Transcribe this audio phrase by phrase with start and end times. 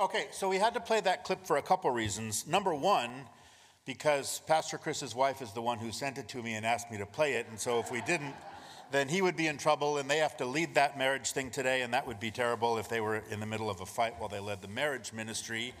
[0.00, 2.46] Okay, so we had to play that clip for a couple reasons.
[2.46, 3.10] Number one,
[3.84, 6.96] because Pastor Chris's wife is the one who sent it to me and asked me
[6.96, 7.46] to play it.
[7.50, 8.34] And so if we didn't,
[8.92, 11.82] then he would be in trouble and they have to lead that marriage thing today.
[11.82, 14.30] And that would be terrible if they were in the middle of a fight while
[14.30, 15.74] they led the marriage ministry.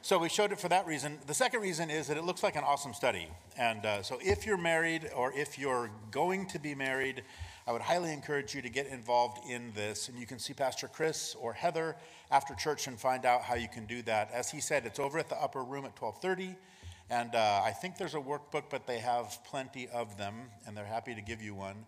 [0.00, 1.18] So we showed it for that reason.
[1.26, 3.28] The second reason is that it looks like an awesome study.
[3.58, 7.22] And uh, so if you're married or if you're going to be married,
[7.68, 10.08] I would highly encourage you to get involved in this.
[10.08, 11.96] And you can see Pastor Chris or Heather
[12.30, 14.30] after church and find out how you can do that.
[14.32, 16.56] As he said, it's over at the upper room at 1230.
[17.10, 20.34] And uh, I think there's a workbook, but they have plenty of them,
[20.66, 21.84] and they're happy to give you one.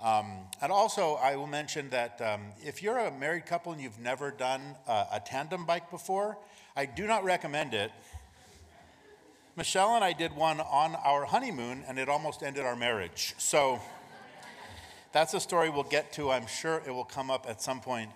[0.00, 0.26] Um,
[0.62, 4.30] and also, I will mention that um, if you're a married couple and you've never
[4.30, 6.38] done uh, a tandem bike before,
[6.76, 7.90] I do not recommend it.
[9.56, 13.34] Michelle and I did one on our honeymoon, and it almost ended our marriage.
[13.38, 13.80] So,
[15.16, 16.30] that's a story we'll get to.
[16.30, 18.10] I'm sure it will come up at some point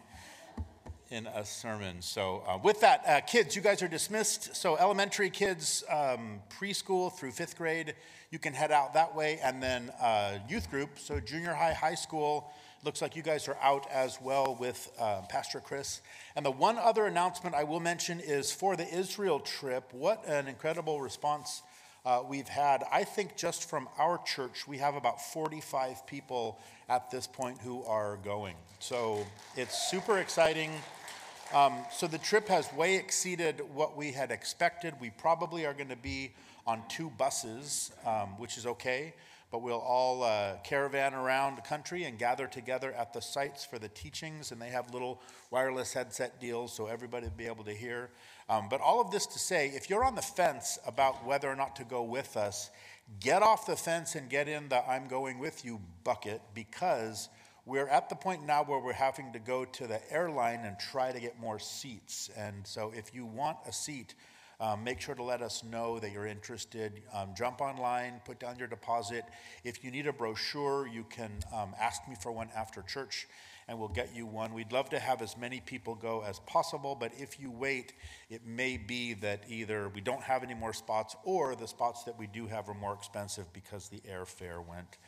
[1.09, 2.03] in a sermon.
[2.03, 4.55] So, uh, with that, uh, kids, you guys are dismissed.
[4.55, 7.95] So, elementary kids, um, preschool through fifth grade,
[8.31, 9.41] you can head out that way.
[9.43, 12.53] And then uh, youth group, so junior high, high school,
[12.85, 16.03] looks like you guys are out as well with uh, Pastor Chris.
[16.37, 20.49] And the one other announcement I will mention is for the Israel trip, what an
[20.49, 21.63] incredible response
[22.05, 22.85] uh, we've had.
[22.91, 27.83] I think just from our church, we have about 45 people at this point who
[27.85, 28.57] are going.
[28.79, 30.71] So it's super exciting.
[31.53, 34.95] Um, so the trip has way exceeded what we had expected.
[35.01, 36.33] We probably are going to be
[36.67, 39.15] on two buses, um, which is okay
[39.51, 43.79] but we'll all uh, caravan around the country and gather together at the sites for
[43.79, 44.53] the teachings.
[44.53, 48.11] And they have little wireless headset deals so everybody will be able to hear.
[48.51, 51.55] Um, but all of this to say, if you're on the fence about whether or
[51.55, 52.71] not to go with us,
[53.21, 57.29] get off the fence and get in the I'm going with you bucket because
[57.65, 61.13] we're at the point now where we're having to go to the airline and try
[61.13, 62.29] to get more seats.
[62.37, 64.17] And so if you want a seat,
[64.61, 67.03] um, make sure to let us know that you're interested.
[67.15, 69.25] Um, jump online, put down your deposit.
[69.63, 73.29] If you need a brochure, you can um, ask me for one after church
[73.71, 74.53] and we'll get you one.
[74.53, 77.93] We'd love to have as many people go as possible, but if you wait,
[78.29, 82.19] it may be that either we don't have any more spots or the spots that
[82.19, 84.99] we do have are more expensive because the airfare went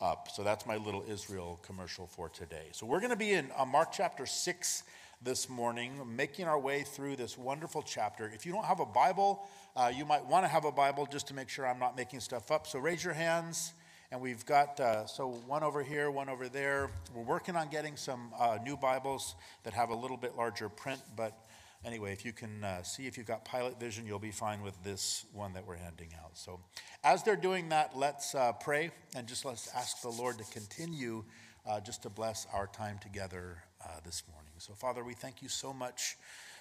[0.00, 0.28] up.
[0.34, 2.66] So that's my little Israel commercial for today.
[2.72, 4.82] So we're going to be in uh, Mark chapter 6
[5.22, 8.28] this morning, making our way through this wonderful chapter.
[8.34, 9.46] If you don't have a Bible,
[9.76, 12.18] uh, you might want to have a Bible just to make sure I'm not making
[12.18, 12.66] stuff up.
[12.66, 13.74] So raise your hands.
[14.10, 16.90] And we've got, uh, so one over here, one over there.
[17.14, 21.02] We're working on getting some uh, new Bibles that have a little bit larger print.
[21.14, 21.38] But
[21.84, 24.82] anyway, if you can uh, see if you've got Pilot Vision, you'll be fine with
[24.82, 26.38] this one that we're handing out.
[26.38, 26.58] So
[27.04, 31.22] as they're doing that, let's uh, pray and just let's ask the Lord to continue
[31.68, 33.58] uh, just to bless our time together
[34.04, 34.52] this morning.
[34.58, 36.16] So, Father, we thank you so much.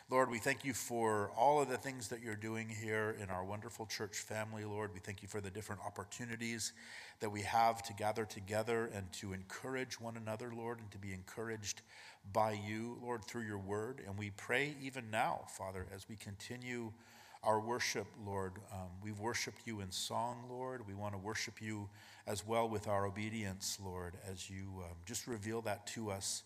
[0.09, 3.43] Lord, we thank you for all of the things that you're doing here in our
[3.43, 4.93] wonderful church family, Lord.
[4.93, 6.71] We thank you for the different opportunities
[7.19, 11.11] that we have to gather together and to encourage one another, Lord, and to be
[11.11, 11.81] encouraged
[12.31, 14.01] by you, Lord, through your word.
[14.07, 16.93] And we pray even now, Father, as we continue
[17.43, 18.53] our worship, Lord.
[18.71, 20.87] Um, we've worshiped you in song, Lord.
[20.87, 21.89] We want to worship you
[22.25, 26.43] as well with our obedience, Lord, as you um, just reveal that to us.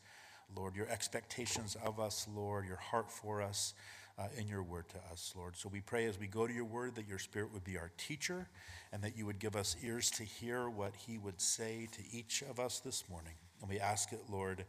[0.56, 3.74] Lord, your expectations of us, Lord, your heart for us,
[4.20, 5.56] uh, in your word to us, Lord.
[5.58, 7.92] So we pray as we go to your word that your spirit would be our
[7.98, 8.48] teacher
[8.92, 12.44] and that you would give us ears to hear what he would say to each
[12.50, 13.34] of us this morning.
[13.62, 14.66] And we ask it, Lord,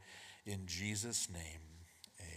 [0.46, 1.60] in Jesus' name.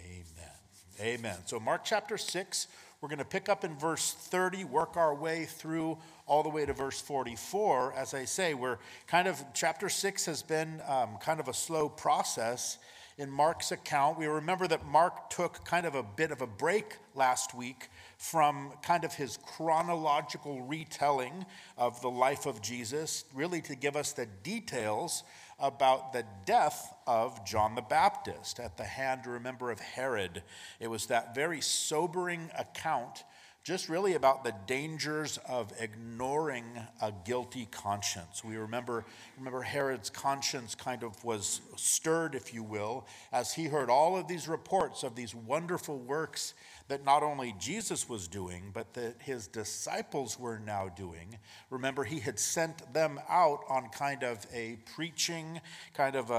[0.05, 0.55] Amen.
[0.99, 1.37] Amen.
[1.45, 2.67] So, Mark chapter 6,
[3.01, 6.65] we're going to pick up in verse 30, work our way through all the way
[6.65, 7.93] to verse 44.
[7.93, 11.89] As I say, we're kind of, chapter 6 has been um, kind of a slow
[11.89, 12.77] process
[13.17, 14.17] in Mark's account.
[14.17, 18.73] We remember that Mark took kind of a bit of a break last week from
[18.81, 21.45] kind of his chronological retelling
[21.77, 25.23] of the life of Jesus, really to give us the details
[25.59, 30.43] about the death of John the Baptist at the hand, remember, of Herod.
[30.79, 33.23] It was that very sobering account
[33.65, 36.65] just really about the dangers of ignoring
[37.01, 38.43] a guilty conscience.
[38.43, 39.05] We remember,
[39.39, 44.27] remember Herod's conscience kind of was stirred, if you will, as he heard all of
[44.27, 46.53] these reports of these wonderful works
[46.89, 51.39] that not only Jesus was doing, but that his disciples were now doing.
[51.71, 55.59] Remember, he had sent them out on kind of a preaching,
[55.95, 56.33] kind of a,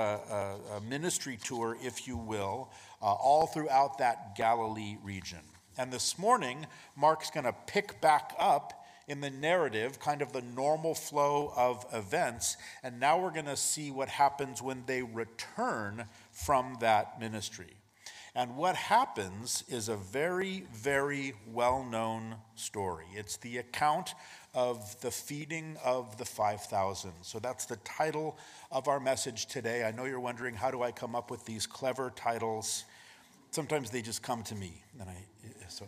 [0.70, 2.70] a, a ministry tour, if you will,
[3.02, 5.40] uh, all throughout that Galilee region.
[5.78, 10.42] And this morning, Mark's going to pick back up in the narrative, kind of the
[10.42, 12.56] normal flow of events.
[12.82, 17.74] And now we're going to see what happens when they return from that ministry.
[18.34, 23.06] And what happens is a very, very well known story.
[23.14, 24.14] It's the account
[24.54, 27.12] of the feeding of the 5,000.
[27.22, 28.36] So that's the title
[28.70, 29.84] of our message today.
[29.84, 32.84] I know you're wondering how do I come up with these clever titles?
[33.52, 34.82] Sometimes they just come to me.
[35.00, 35.16] And I,
[35.68, 35.86] so.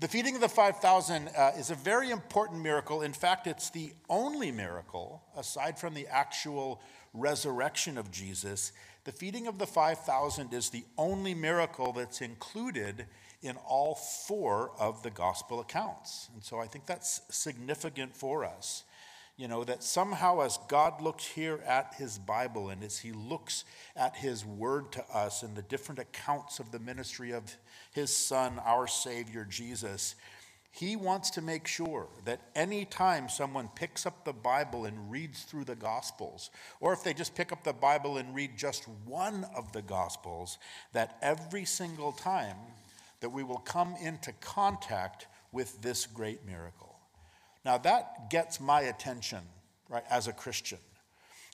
[0.00, 3.02] The feeding of the 5,000 uh, is a very important miracle.
[3.02, 6.80] In fact, it's the only miracle, aside from the actual
[7.12, 8.72] resurrection of Jesus,
[9.04, 13.06] the feeding of the 5,000 is the only miracle that's included
[13.42, 16.28] in all four of the gospel accounts.
[16.34, 18.84] And so I think that's significant for us.
[19.40, 23.64] You know, that somehow as God looks here at his Bible and as he looks
[23.96, 27.44] at his word to us and the different accounts of the ministry of
[27.94, 30.14] his son, our Savior Jesus,
[30.70, 35.64] he wants to make sure that anytime someone picks up the Bible and reads through
[35.64, 39.72] the Gospels, or if they just pick up the Bible and read just one of
[39.72, 40.58] the Gospels,
[40.92, 42.58] that every single time
[43.20, 46.89] that we will come into contact with this great miracle.
[47.64, 49.40] Now, that gets my attention,
[49.88, 50.78] right, as a Christian.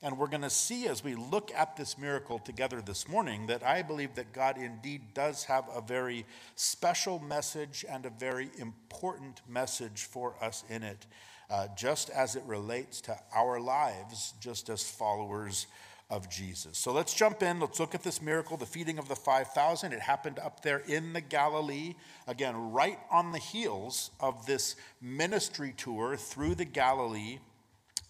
[0.02, 3.62] And we're going to see as we look at this miracle together this morning that
[3.62, 9.40] I believe that God indeed does have a very special message and a very important
[9.48, 11.06] message for us in it,
[11.50, 15.66] uh, just as it relates to our lives, just as followers
[16.08, 16.78] of Jesus.
[16.78, 17.58] So let's jump in.
[17.58, 19.92] Let's look at this miracle, the feeding of the 5,000.
[19.92, 21.94] It happened up there in the Galilee,
[22.26, 27.38] again, right on the heels of this ministry tour through the Galilee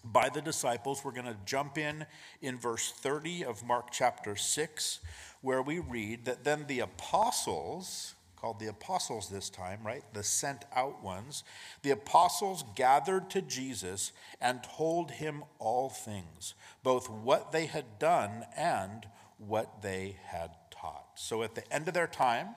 [0.03, 1.03] by the disciples.
[1.03, 2.05] We're going to jump in
[2.41, 4.99] in verse 30 of Mark chapter 6,
[5.41, 10.03] where we read that then the apostles, called the apostles this time, right?
[10.13, 11.43] The sent out ones,
[11.81, 16.53] the apostles gathered to Jesus and told him all things,
[16.83, 19.07] both what they had done and
[19.37, 21.07] what they had taught.
[21.15, 22.55] So at the end of their time,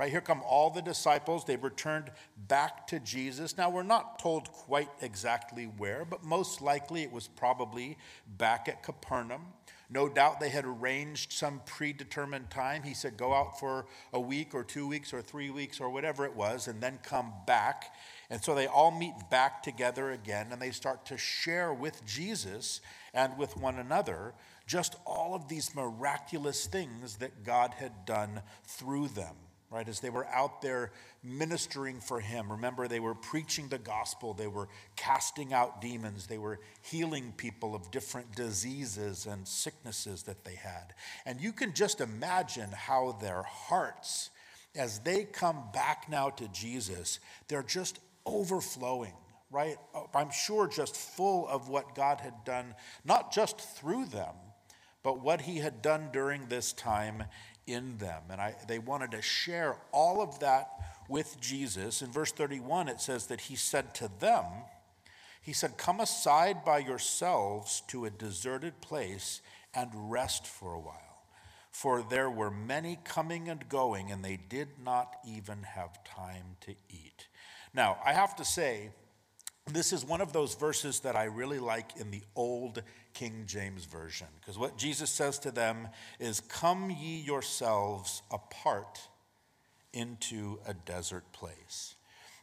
[0.00, 1.44] Right here come all the disciples.
[1.44, 2.10] They've returned
[2.48, 3.58] back to Jesus.
[3.58, 8.82] Now, we're not told quite exactly where, but most likely it was probably back at
[8.82, 9.48] Capernaum.
[9.92, 12.84] No doubt they had arranged some predetermined time.
[12.84, 16.24] He said, go out for a week or two weeks or three weeks or whatever
[16.24, 17.92] it was, and then come back.
[18.30, 22.80] And so they all meet back together again and they start to share with Jesus
[23.12, 24.34] and with one another
[24.66, 29.34] just all of these miraculous things that God had done through them
[29.70, 29.88] right?
[29.88, 30.90] As they were out there
[31.22, 32.50] ministering for him.
[32.50, 37.74] Remember, they were preaching the gospel, they were casting out demons, they were healing people
[37.74, 40.94] of different diseases and sicknesses that they had.
[41.24, 44.30] And you can just imagine how their hearts,
[44.74, 49.14] as they come back now to Jesus, they're just overflowing.
[49.52, 49.78] Right?
[50.14, 54.36] I'm sure just full of what God had done, not just through them,
[55.02, 57.24] but what he had done during this time
[57.66, 58.22] in them.
[58.30, 60.70] And I, they wanted to share all of that
[61.08, 62.02] with Jesus.
[62.02, 64.44] In verse 31, it says that he said to them,
[65.42, 69.40] He said, Come aside by yourselves to a deserted place
[69.74, 70.96] and rest for a while.
[71.70, 76.72] For there were many coming and going, and they did not even have time to
[76.88, 77.28] eat.
[77.72, 78.90] Now, I have to say,
[79.72, 82.82] this is one of those verses that I really like in the Old
[83.14, 85.88] King James Version, because what Jesus says to them
[86.18, 89.00] is, Come ye yourselves apart
[89.92, 91.94] into a desert place.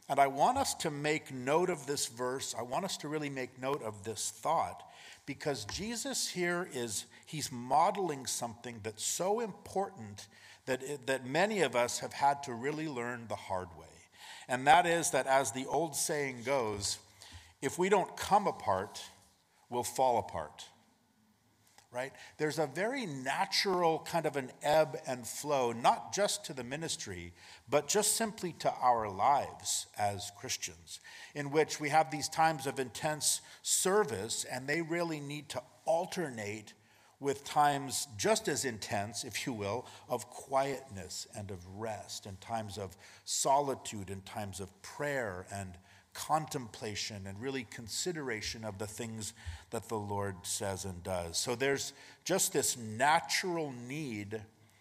[0.08, 2.54] And I want us to make note of this verse.
[2.58, 4.82] I want us to really make note of this thought
[5.26, 10.26] because Jesus here is, he's modeling something that's so important
[10.64, 13.86] that, it, that many of us have had to really learn the hard way.
[14.48, 16.98] And that is that, as the old saying goes,
[17.60, 19.02] if we don't come apart,
[19.68, 20.64] we'll fall apart.
[21.90, 22.12] Right?
[22.36, 27.32] There's a very natural kind of an ebb and flow, not just to the ministry,
[27.68, 31.00] but just simply to our lives as Christians,
[31.34, 36.74] in which we have these times of intense service, and they really need to alternate
[37.20, 42.76] with times just as intense, if you will, of quietness and of rest, and times
[42.76, 45.72] of solitude, and times of prayer and
[46.14, 49.32] contemplation and really consideration of the things
[49.70, 51.38] that the Lord says and does.
[51.38, 51.92] So there's
[52.24, 54.40] just this natural need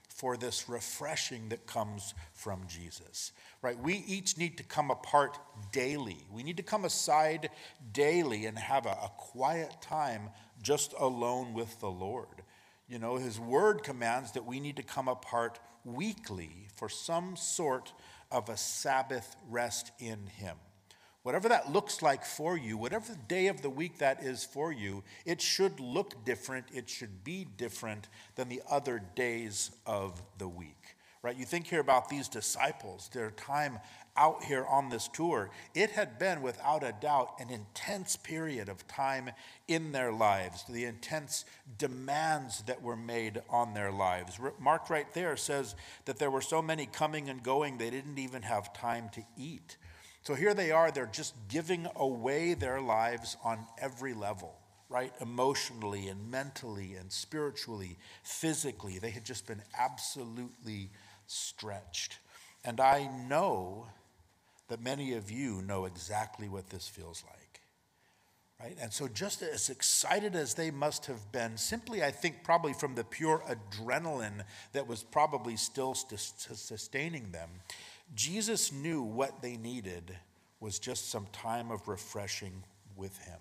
[0.10, 3.34] for this refreshing that comes from Jesus.
[3.62, 3.78] Right?
[3.80, 5.38] We each need to come apart
[5.72, 6.18] daily.
[6.32, 7.52] We need to come aside
[7.94, 10.30] daily and have a, a quiet time
[10.64, 12.42] just alone with the Lord.
[12.90, 17.94] You know, his word commands that we need to come apart weekly for some sort
[18.32, 20.58] of a Sabbath rest in him.
[21.28, 25.04] Whatever that looks like for you, whatever day of the week that is for you,
[25.26, 26.68] it should look different.
[26.74, 30.96] It should be different than the other days of the week.
[31.28, 31.36] right?
[31.36, 33.80] You think here about these disciples, their time
[34.16, 35.50] out here on this tour.
[35.76, 39.32] It had been, without a doubt, an intense period of time
[39.68, 41.44] in their lives, the intense
[41.78, 44.40] demands that were made on their lives.
[44.58, 48.44] Mark, right there, says that there were so many coming and going, they didn't even
[48.44, 49.76] have time to eat.
[50.28, 54.58] So here they are, they're just giving away their lives on every level
[54.90, 55.12] right?
[55.20, 59.00] Emotionally and mentally and spiritually, physically.
[59.00, 60.92] They had just been absolutely
[61.28, 62.20] stretched.
[62.64, 63.88] And I know
[64.70, 67.62] that many of you know exactly what this feels like.
[68.62, 68.78] Right?
[68.82, 72.96] And so, just as excited as they must have been, simply, I think, probably from
[72.96, 77.50] the pure adrenaline that was probably still sustaining them,
[78.16, 80.18] Jesus knew what they needed
[80.60, 82.64] was just some time of refreshing
[82.96, 83.40] with Him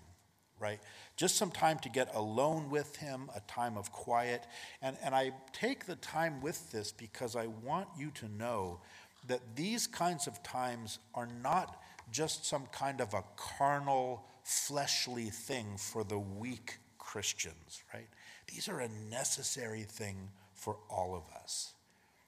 [0.59, 0.79] right?
[1.15, 4.45] Just some time to get alone with him, a time of quiet.
[4.81, 8.79] And, and I take the time with this because I want you to know
[9.27, 11.81] that these kinds of times are not
[12.11, 18.07] just some kind of a carnal, fleshly thing for the weak Christians, right?
[18.47, 21.73] These are a necessary thing for all of us,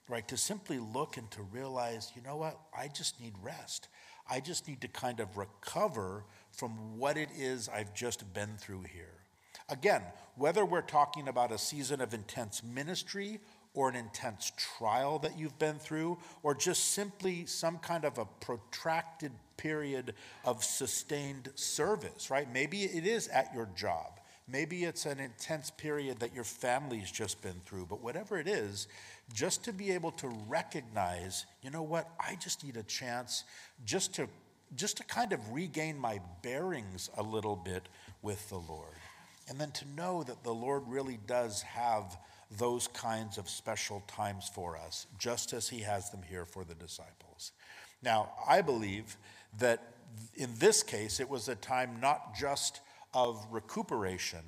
[0.09, 0.27] right?
[0.27, 2.59] To simply look and to realize, you know what?
[2.77, 3.87] I just need rest.
[4.29, 8.83] I just need to kind of recover from what it is I've just been through
[8.93, 9.13] here.
[9.69, 10.01] Again,
[10.35, 13.39] whether we're talking about a season of intense ministry
[13.75, 18.25] or an intense trial that you've been through, or just simply some kind of a
[18.25, 22.51] protracted period of sustained service, right?
[22.51, 24.18] Maybe it is at your job.
[24.51, 27.85] Maybe it's an intense period that your family's just been through.
[27.85, 28.87] But whatever it is,
[29.33, 33.43] just to be able to recognize, you know what, I just need a chance
[33.85, 34.27] just to
[34.75, 37.89] just to kind of regain my bearings a little bit
[38.21, 38.93] with the Lord.
[39.47, 42.17] And then to know that the Lord really does have
[42.57, 46.75] those kinds of special times for us, just as He has them here for the
[46.75, 47.51] disciples.
[48.03, 49.17] Now, I believe
[49.57, 49.93] that
[50.35, 52.81] in this case, it was a time not just
[53.13, 54.43] of recuperation,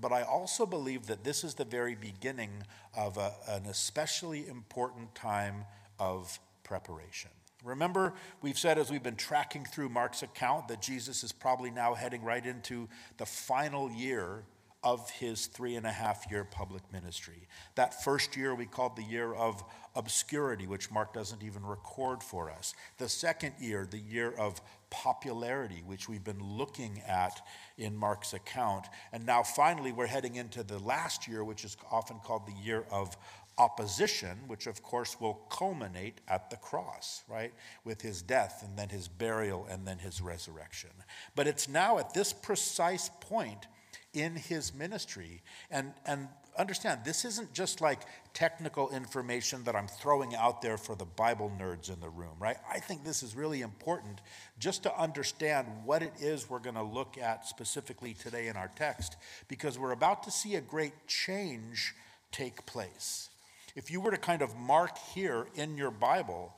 [0.00, 2.50] but I also believe that this is the very beginning
[2.96, 5.64] of a, an especially important time
[5.98, 7.30] of preparation.
[7.62, 11.94] Remember, we've said as we've been tracking through Mark's account that Jesus is probably now
[11.94, 14.44] heading right into the final year
[14.82, 17.46] of his three and a half year public ministry.
[17.74, 19.62] That first year we called the year of
[19.94, 22.74] obscurity, which Mark doesn't even record for us.
[22.96, 27.40] The second year, the year of popularity, which we've been looking at
[27.78, 28.86] in Mark's account.
[29.12, 32.84] And now finally, we're heading into the last year, which is often called the year
[32.90, 33.16] of
[33.58, 37.52] opposition, which of course will culminate at the cross, right?
[37.84, 40.90] With his death and then his burial and then his resurrection.
[41.34, 43.66] But it's now at this precise point
[44.12, 45.42] in his ministry.
[45.70, 46.28] And, and
[46.58, 48.00] understand, this isn't just like
[48.34, 52.56] technical information that I'm throwing out there for the Bible nerds in the room, right?
[52.70, 54.20] I think this is really important
[54.58, 58.70] just to understand what it is we're going to look at specifically today in our
[58.76, 59.16] text,
[59.48, 61.94] because we're about to see a great change
[62.32, 63.30] take place.
[63.76, 66.54] If you were to kind of mark here in your Bible,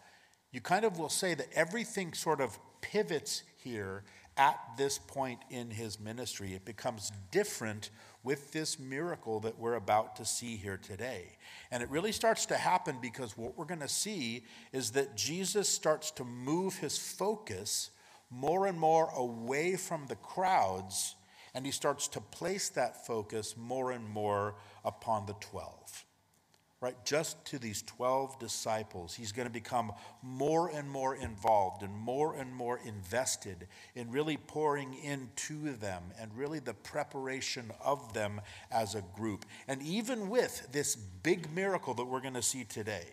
[0.50, 4.04] you kind of will say that everything sort of pivots here
[4.36, 6.54] at this point in his ministry.
[6.54, 7.90] It becomes different
[8.24, 11.36] with this miracle that we're about to see here today.
[11.70, 15.68] And it really starts to happen because what we're going to see is that Jesus
[15.68, 17.90] starts to move his focus
[18.30, 21.16] more and more away from the crowds,
[21.54, 26.04] and he starts to place that focus more and more upon the 12
[26.82, 29.14] right, just to these 12 disciples.
[29.14, 34.36] He's going to become more and more involved and more and more invested in really
[34.36, 38.40] pouring into them and really the preparation of them
[38.72, 39.46] as a group.
[39.68, 43.04] And even with this big miracle that we're going to see today,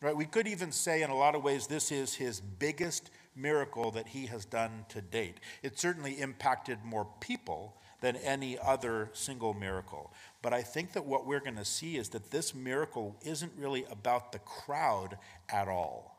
[0.00, 3.90] right, we could even say in a lot of ways this is his biggest miracle
[3.90, 5.40] that he has done to date.
[5.64, 10.12] It certainly impacted more people than any other single miracle.
[10.42, 13.84] But I think that what we're going to see is that this miracle isn't really
[13.90, 16.16] about the crowd at all.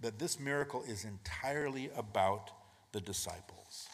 [0.00, 2.50] That this miracle is entirely about
[2.92, 3.88] the disciples.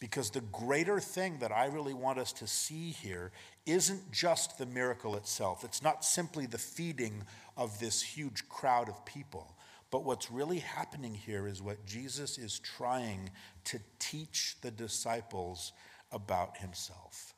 [0.00, 3.32] Because the greater thing that I really want us to see here
[3.66, 5.64] isn't just the miracle itself.
[5.64, 7.24] It's not simply the feeding
[7.56, 9.56] of this huge crowd of people.
[9.90, 13.30] But what's really happening here is what Jesus is trying
[13.64, 15.72] to teach the disciples
[16.12, 17.34] about himself.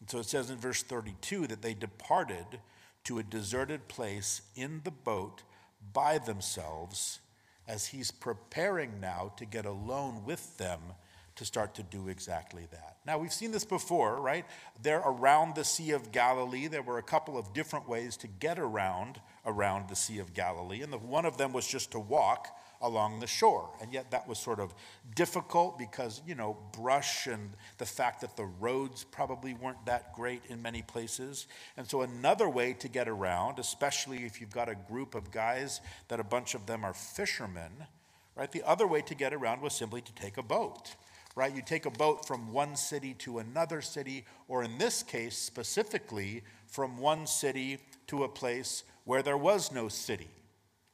[0.00, 2.60] And so it says in verse 32 that they departed
[3.04, 5.42] to a deserted place in the boat
[5.92, 7.20] by themselves
[7.66, 10.80] as he's preparing now to get alone with them
[11.36, 12.98] to start to do exactly that.
[13.06, 14.44] Now, we've seen this before, right?
[14.82, 16.66] They're around the Sea of Galilee.
[16.66, 20.82] There were a couple of different ways to get around around the Sea of Galilee,
[20.82, 22.48] and the, one of them was just to walk
[22.82, 23.70] along the shore.
[23.80, 24.74] And yet that was sort of
[25.14, 30.42] difficult because, you know, brush and the fact that the roads probably weren't that great
[30.48, 31.46] in many places.
[31.76, 35.80] And so another way to get around, especially if you've got a group of guys
[36.08, 37.72] that a bunch of them are fishermen,
[38.36, 38.50] right?
[38.50, 40.94] The other way to get around was simply to take a boat
[41.34, 41.54] right?
[41.54, 46.42] You take a boat from one city to another city, or in this case specifically,
[46.66, 50.28] from one city to a place where there was no city.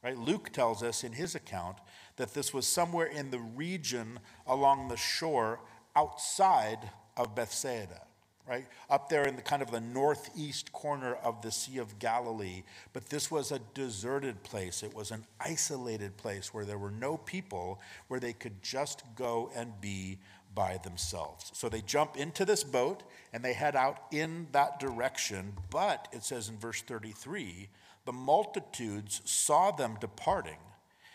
[0.03, 0.17] Right?
[0.17, 1.77] Luke tells us in his account
[2.15, 5.59] that this was somewhere in the region along the shore
[5.95, 8.03] outside of Bethsaida,
[8.47, 8.65] right?
[8.89, 12.63] Up there in the kind of the northeast corner of the Sea of Galilee.
[12.93, 14.83] But this was a deserted place.
[14.83, 19.51] It was an isolated place where there were no people, where they could just go
[19.53, 20.19] and be
[20.59, 21.51] by themselves.
[21.53, 25.53] So they jump into this boat and they head out in that direction.
[25.69, 27.69] But it says in verse 33
[28.03, 30.57] the multitudes saw them departing,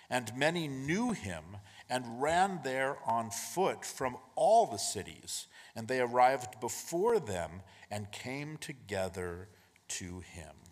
[0.08, 1.44] and many knew him
[1.90, 5.46] and ran there on foot from all the cities.
[5.76, 7.60] And they arrived before them
[7.90, 9.48] and came together
[9.88, 10.63] to him.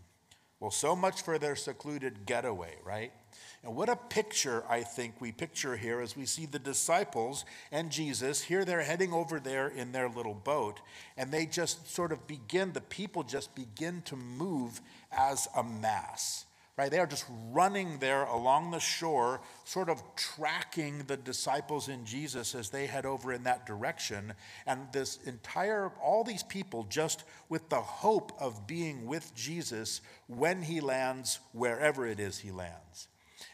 [0.63, 3.11] Well, so much for their secluded getaway, right?
[3.65, 7.91] And what a picture, I think, we picture here as we see the disciples and
[7.91, 8.43] Jesus.
[8.43, 10.79] Here they're heading over there in their little boat,
[11.17, 16.45] and they just sort of begin, the people just begin to move as a mass.
[16.79, 16.91] Right?
[16.91, 22.55] They are just running there along the shore, sort of tracking the disciples in Jesus
[22.55, 24.33] as they head over in that direction.
[24.67, 30.63] And this entire, all these people just with the hope of being with Jesus when
[30.63, 33.09] he lands wherever it is he lands.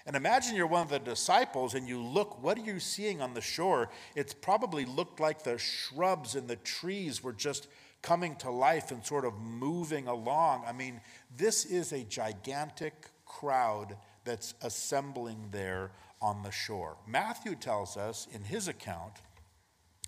[0.06, 3.34] And imagine you're one of the disciples and you look, what are you seeing on
[3.34, 3.90] the shore?
[4.14, 7.66] It's probably looked like the shrubs and the trees were just
[8.00, 10.64] coming to life and sort of moving along.
[10.66, 11.00] I mean,
[11.36, 16.96] this is a gigantic crowd that's assembling there on the shore.
[17.06, 19.14] Matthew tells us in his account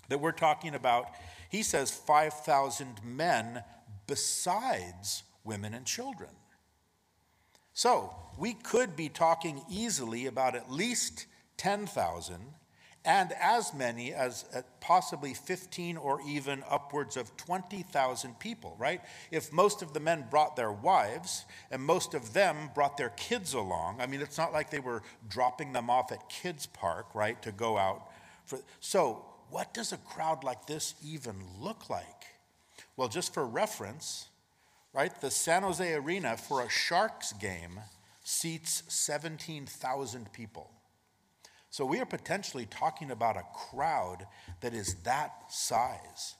[0.09, 1.07] that we're talking about,
[1.49, 3.63] he says, 5,000 men
[4.07, 6.29] besides women and children.
[7.73, 12.37] So we could be talking easily about at least 10,000
[13.03, 19.01] and as many as uh, possibly 15 or even upwards of 20,000 people, right?
[19.31, 23.55] If most of the men brought their wives and most of them brought their kids
[23.55, 27.41] along, I mean, it's not like they were dropping them off at Kids Park, right,
[27.41, 28.11] to go out.
[28.45, 32.05] For, so, what does a crowd like this even look like?
[32.97, 34.27] Well, just for reference,
[34.93, 37.79] right, the San Jose Arena for a Sharks game
[38.23, 40.69] seats 17,000 people.
[41.71, 44.27] So we are potentially talking about a crowd
[44.59, 46.35] that is that size.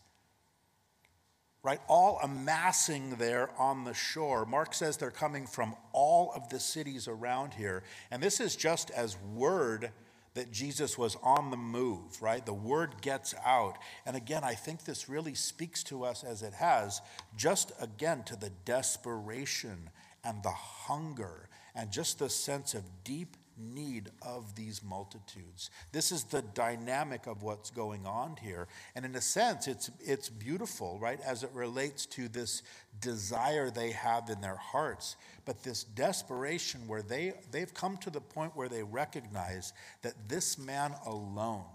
[1.63, 1.79] Right?
[1.87, 4.45] All amassing there on the shore.
[4.45, 7.83] Mark says they're coming from all of the cities around here.
[8.09, 9.91] And this is just as word
[10.33, 12.45] that Jesus was on the move, right?
[12.45, 13.77] The word gets out.
[14.05, 17.01] And again, I think this really speaks to us as it has,
[17.37, 19.89] just again to the desperation
[20.23, 25.69] and the hunger and just the sense of deep need of these multitudes.
[25.91, 28.67] This is the dynamic of what's going on here.
[28.95, 32.63] And in a sense, it's, it's beautiful, right, as it relates to this
[32.99, 38.21] desire they have in their hearts, but this desperation where they, they've come to the
[38.21, 41.65] point where they recognize that this man alone,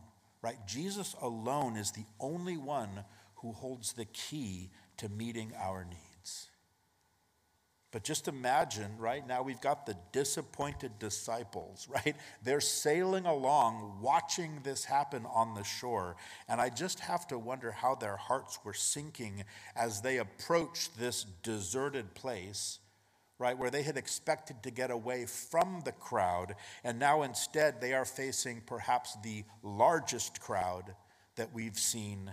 [0.43, 3.05] right, Jesus alone is the only one
[3.37, 6.06] who holds the key to meeting our needs.
[7.97, 12.15] But just imagine, right now we've got the disappointed disciples, right?
[12.43, 16.17] They're sailing along, watching this happen on the shore.
[16.47, 21.25] And I just have to wonder how their hearts were sinking as they approached this
[21.43, 22.81] deserted place,
[23.39, 23.57] right?
[23.57, 26.55] Where they had expected to get away from the crowd.
[26.85, 30.95] And now instead they are facing perhaps the largest crowd
[31.37, 32.31] that we've seen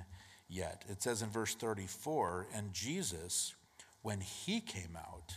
[0.50, 0.84] yet.
[0.90, 3.56] It says in verse 34 and Jesus,
[4.02, 5.36] when he came out,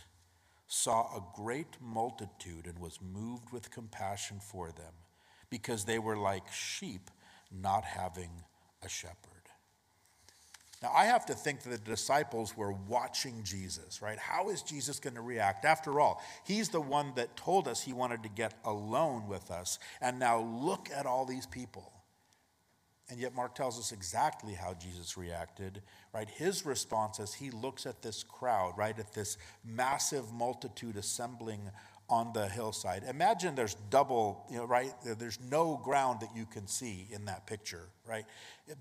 [0.67, 4.93] saw a great multitude and was moved with compassion for them
[5.49, 7.09] because they were like sheep
[7.51, 8.29] not having
[8.83, 9.37] a shepherd.
[10.83, 14.19] Now, I have to think that the disciples were watching Jesus, right?
[14.19, 15.65] How is Jesus going to react?
[15.65, 19.79] After all, he's the one that told us he wanted to get alone with us.
[20.01, 21.91] And now look at all these people.
[23.09, 25.81] And yet, Mark tells us exactly how Jesus reacted,
[26.13, 26.29] right?
[26.29, 28.97] His response as he looks at this crowd, right?
[28.99, 31.71] At this massive multitude assembling
[32.09, 33.03] on the hillside.
[33.03, 34.93] Imagine there's double, you know, right?
[35.03, 38.25] There's no ground that you can see in that picture, right?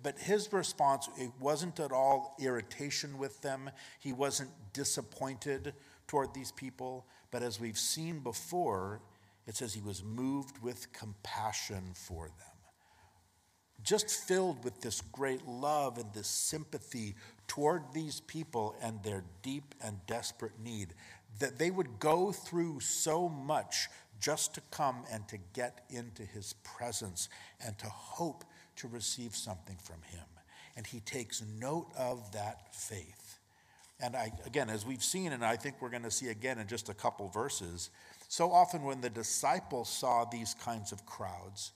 [0.03, 3.71] But his response, it wasn't at all irritation with them.
[3.99, 5.75] He wasn't disappointed
[6.07, 9.01] toward these people, But as we've seen before,
[9.47, 12.56] it says he was moved with compassion for them.
[13.87, 17.15] Just filled with this great love and this sympathy
[17.47, 20.89] toward these people and their deep and desperate need,
[21.39, 23.87] that they would go through so much
[24.21, 27.29] just to come and to get into his presence
[27.65, 28.45] and to hope
[28.75, 30.25] to receive something from him.
[30.77, 33.39] And he takes note of that faith.
[34.01, 36.67] And I, again, as we've seen, and I think we're going to see again in
[36.67, 37.91] just a couple verses,
[38.29, 41.71] so often when the disciples saw these kinds of crowds,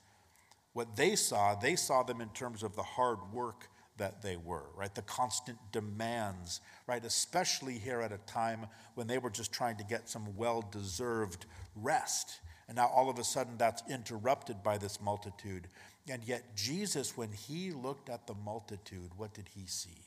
[0.73, 4.65] what they saw, they saw them in terms of the hard work that they were,
[4.75, 4.95] right?
[4.95, 7.05] The constant demands, right?
[7.05, 11.47] Especially here at a time when they were just trying to get some well deserved
[11.77, 12.41] rest.
[12.67, 15.69] And now all of a sudden that's interrupted by this multitude.
[16.09, 20.07] And yet, Jesus, when he looked at the multitude, what did he see?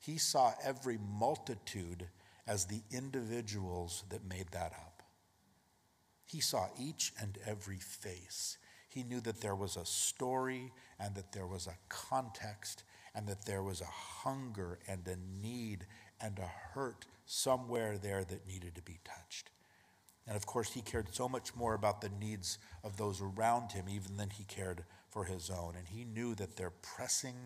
[0.00, 2.08] He saw every multitude
[2.46, 5.02] as the individuals that made that up.
[6.26, 8.58] He saw each and every face.
[8.90, 12.82] He knew that there was a story and that there was a context
[13.14, 15.86] and that there was a hunger and a need
[16.20, 19.50] and a hurt somewhere there that needed to be touched.
[20.26, 23.86] And of course, he cared so much more about the needs of those around him
[23.88, 25.74] even than he cared for his own.
[25.76, 27.36] And he knew that their pressing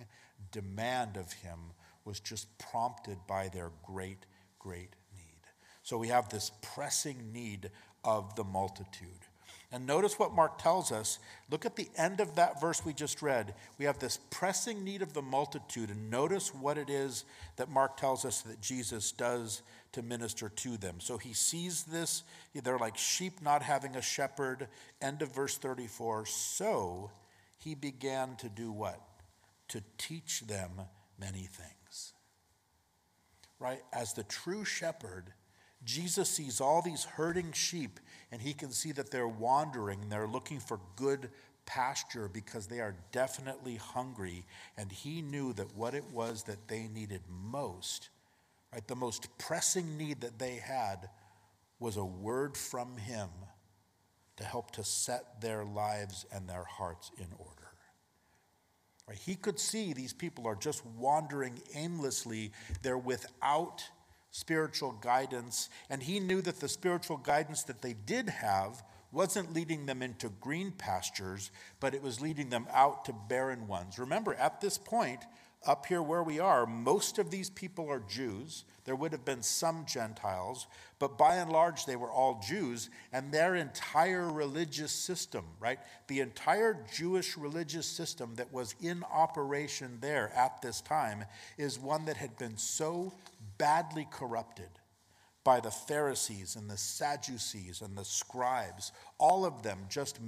[0.51, 1.59] demand of him
[2.07, 4.25] was just prompted by their great,
[4.59, 5.41] great need.
[5.83, 7.71] So we have this pressing need
[8.03, 9.27] of the multitude.
[9.75, 11.19] And notice what Mark tells us.
[11.51, 13.57] Look at the end of that verse we just read.
[13.77, 15.91] We have this pressing need of the multitude.
[15.91, 17.25] And notice what it is
[17.57, 21.01] that Mark tells us that Jesus does to minister to them.
[21.01, 22.23] So he sees this.
[22.55, 24.69] They're like sheep not having a shepherd.
[25.03, 26.27] End of verse 34.
[26.27, 27.11] So
[27.59, 29.01] he began to do what?
[29.71, 30.71] To teach them
[31.19, 32.13] many things.
[33.59, 33.83] Right?
[33.93, 35.33] As the true shepherd,
[35.85, 38.01] Jesus sees all these herding sheep
[38.33, 41.31] and he can see that they're wandering they're looking for good
[41.67, 44.45] pasture because they are definitely hungry.
[44.77, 48.11] And he knew that what it was that they needed most,
[48.73, 51.09] right, the most pressing need that they had,
[51.79, 53.29] was a word from him
[54.37, 57.51] to help to set their lives and their hearts in order.
[59.09, 59.19] Right?
[59.19, 62.53] He could see these people are just wandering aimlessly.
[62.83, 63.85] They're without
[64.35, 65.69] spiritual guidance.
[65.89, 70.29] And he knew that the spiritual guidance that they did have wasn't leading them into
[70.41, 73.97] green pastures, but it was leading them out to barren ones.
[73.97, 75.21] Remember, at this point,
[75.65, 78.65] up here where we are, most of these people are Jews.
[78.85, 80.67] There would have been some Gentiles,
[80.99, 85.79] but by and large, they were all Jews, and their entire religious system, right?
[86.09, 91.25] The entire Jewish religious system that was in operation there at this time
[91.57, 93.15] is one that had been so
[93.59, 94.69] badly corrupted
[95.45, 100.19] by the Pharisees and the Sadducees and the scribes, all of them just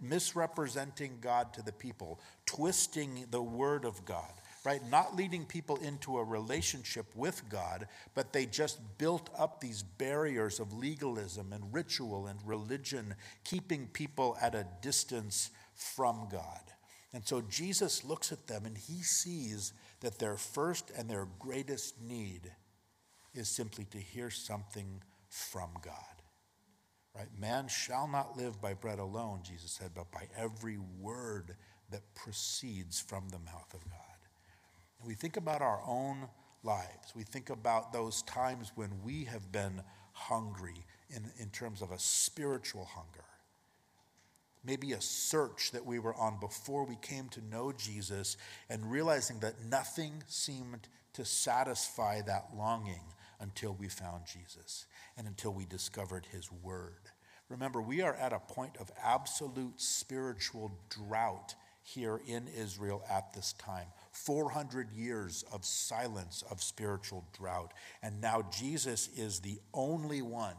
[0.00, 4.30] misrepresenting God to the people, twisting the word of God
[4.64, 4.82] right?
[4.90, 10.60] Not leading people into a relationship with God, but they just built up these barriers
[10.60, 13.14] of legalism and ritual and religion,
[13.44, 16.60] keeping people at a distance from God.
[17.14, 22.00] And so Jesus looks at them and he sees that their first and their greatest
[22.02, 22.52] need
[23.38, 25.94] is simply to hear something from God.
[27.14, 27.28] Right?
[27.38, 31.56] Man shall not live by bread alone, Jesus said, but by every word
[31.90, 34.00] that proceeds from the mouth of God.
[35.04, 36.28] We think about our own
[36.62, 37.14] lives.
[37.14, 41.98] We think about those times when we have been hungry in, in terms of a
[41.98, 43.24] spiritual hunger.
[44.64, 48.36] Maybe a search that we were on before we came to know Jesus
[48.68, 53.00] and realizing that nothing seemed to satisfy that longing
[53.40, 57.10] until we found Jesus and until we discovered his word.
[57.48, 63.54] Remember, we are at a point of absolute spiritual drought here in Israel at this
[63.54, 63.86] time.
[64.12, 67.72] 400 years of silence, of spiritual drought.
[68.02, 70.56] And now Jesus is the only one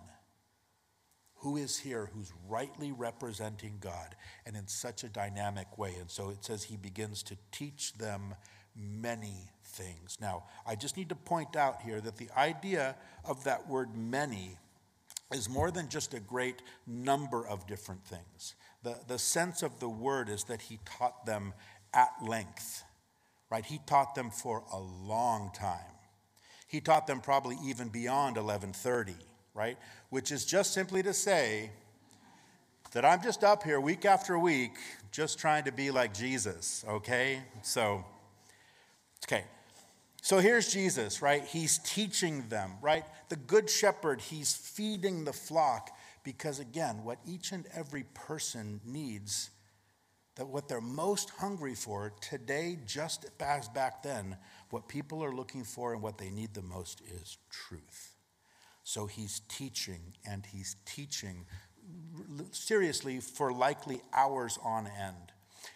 [1.36, 4.16] who is here who's rightly representing God
[4.46, 5.96] and in such a dynamic way.
[6.00, 8.36] And so it says he begins to teach them
[8.80, 10.18] many things.
[10.22, 14.58] Now, I just need to point out here that the idea of that word many
[15.34, 18.56] is more than just a great number of different things.
[18.84, 21.54] The, the sense of the word is that he taught them
[21.94, 22.84] at length
[23.50, 23.66] right?
[23.66, 25.80] He taught them for a long time.
[26.68, 29.14] He taught them probably even beyond 1130,
[29.54, 29.78] right?
[30.10, 31.72] Which is just simply to say
[32.92, 34.74] that I'm just up here week after week
[35.12, 37.42] just trying to be like Jesus, okay?
[37.64, 38.06] So,
[39.26, 39.44] okay.
[40.22, 41.44] So here's Jesus, right?
[41.46, 43.06] He's teaching them, right?
[43.30, 45.92] The good shepherd, he's feeding the flock.
[46.24, 49.50] Because again, what each and every person needs,
[50.36, 54.38] that what they're most hungry for today, just as back then,
[54.70, 58.16] what people are looking for and what they need the most is truth.
[58.84, 61.46] So he's teaching and he's teaching
[62.52, 65.32] seriously for likely hours on end.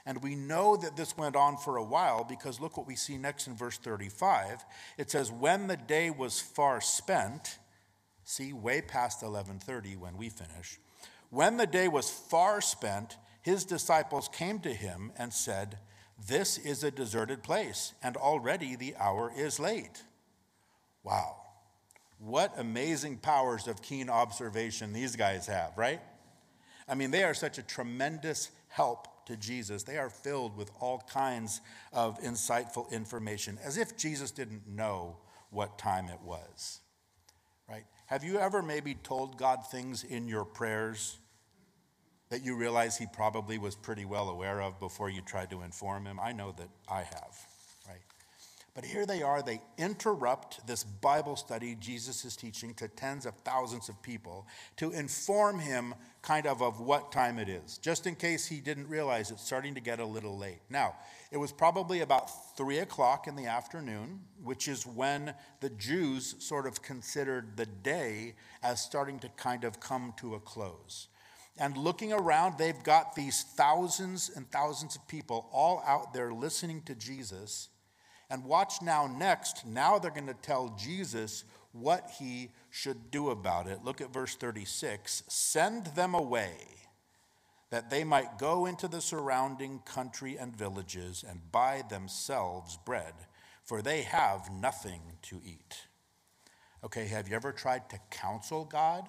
[0.05, 3.17] And we know that this went on for a while because look what we see
[3.17, 4.65] next in verse 35.
[4.97, 7.57] It says, When the day was far spent,
[8.23, 10.79] see, way past 1130 when we finish,
[11.29, 15.79] when the day was far spent, his disciples came to him and said,
[16.27, 20.03] This is a deserted place, and already the hour is late.
[21.03, 21.37] Wow.
[22.19, 26.01] What amazing powers of keen observation these guys have, right?
[26.87, 29.83] I mean, they are such a tremendous help to Jesus.
[29.83, 35.17] They are filled with all kinds of insightful information, as if Jesus didn't know
[35.49, 36.79] what time it was.
[37.69, 37.85] Right?
[38.07, 41.17] Have you ever maybe told God things in your prayers
[42.29, 46.05] that you realize He probably was pretty well aware of before you tried to inform
[46.05, 46.19] Him?
[46.19, 47.52] I know that I have.
[48.75, 53.35] But here they are, they interrupt this Bible study Jesus is teaching to tens of
[53.45, 58.15] thousands of people to inform him kind of of what time it is, just in
[58.15, 60.61] case he didn't realize it's starting to get a little late.
[60.71, 60.95] Now,
[61.29, 66.65] it was probably about three o'clock in the afternoon, which is when the Jews sort
[66.65, 68.33] of considered the day
[68.63, 71.09] as starting to kind of come to a close.
[71.59, 76.81] And looking around, they've got these thousands and thousands of people all out there listening
[76.85, 77.69] to Jesus
[78.33, 83.67] and watch now, next, now they're going to tell Jesus what he should do about
[83.67, 83.85] it.
[83.85, 86.55] Look at verse 36 Send them away
[87.69, 93.13] that they might go into the surrounding country and villages and buy themselves bread,
[93.63, 95.85] for they have nothing to eat.
[96.83, 99.07] Okay, have you ever tried to counsel God?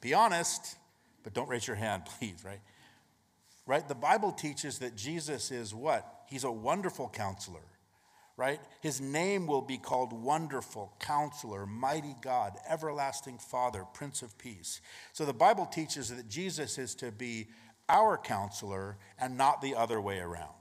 [0.00, 0.76] Be honest,
[1.22, 2.60] but don't raise your hand, please, right?
[3.66, 3.86] Right?
[3.86, 6.24] The Bible teaches that Jesus is what?
[6.26, 7.60] He's a wonderful counselor
[8.38, 8.60] right?
[8.80, 14.80] His name will be called Wonderful, Counselor, Mighty God, Everlasting Father, Prince of Peace.
[15.12, 17.48] So the Bible teaches that Jesus is to be
[17.88, 20.54] our counselor and not the other way around.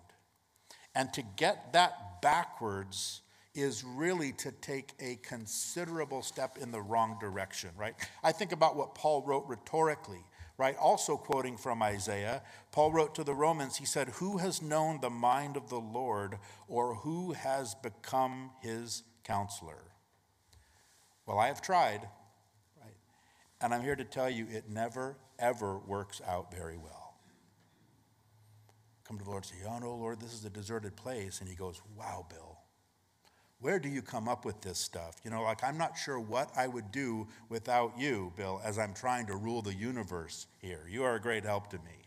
[0.96, 3.22] And to get that backwards
[3.54, 7.94] is really to take a considerable step in the wrong direction, right?
[8.24, 10.24] I think about what Paul wrote rhetorically
[10.58, 10.76] right?
[10.78, 12.42] Also quoting from Isaiah,
[12.72, 16.40] Paul wrote to the Romans, he said, Who has known the mind of the Lord,
[16.68, 19.84] or who has become his counselor?
[21.26, 22.08] Well, I have tried,
[22.82, 22.96] right?
[23.62, 27.16] And I'm here to tell you it never, ever works out very well.
[29.08, 31.40] Come to the Lord and say, Oh no, Lord, this is a deserted place.
[31.40, 32.57] And he goes, Wow, Bill.
[33.60, 35.16] Where do you come up with this stuff?
[35.24, 38.94] You know, like I'm not sure what I would do without you, Bill, as I'm
[38.94, 40.86] trying to rule the universe here.
[40.88, 42.06] You are a great help to me,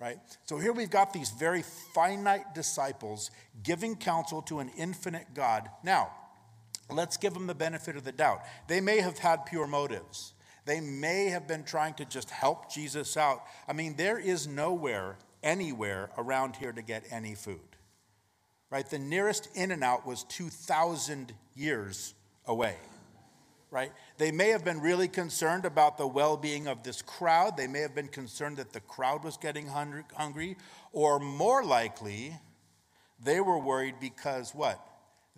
[0.00, 0.18] right?
[0.46, 3.30] So here we've got these very finite disciples
[3.62, 5.68] giving counsel to an infinite God.
[5.84, 6.10] Now,
[6.90, 8.40] let's give them the benefit of the doubt.
[8.66, 10.32] They may have had pure motives.
[10.64, 13.42] They may have been trying to just help Jesus out.
[13.66, 17.67] I mean, there is nowhere, anywhere around here to get any food
[18.70, 18.88] right?
[18.88, 22.14] The nearest In-N-Out was 2,000 years
[22.46, 22.76] away,
[23.70, 23.92] right?
[24.18, 27.56] They may have been really concerned about the well being of this crowd.
[27.56, 30.56] They may have been concerned that the crowd was getting hungry,
[30.92, 32.34] or more likely,
[33.22, 34.84] they were worried because what?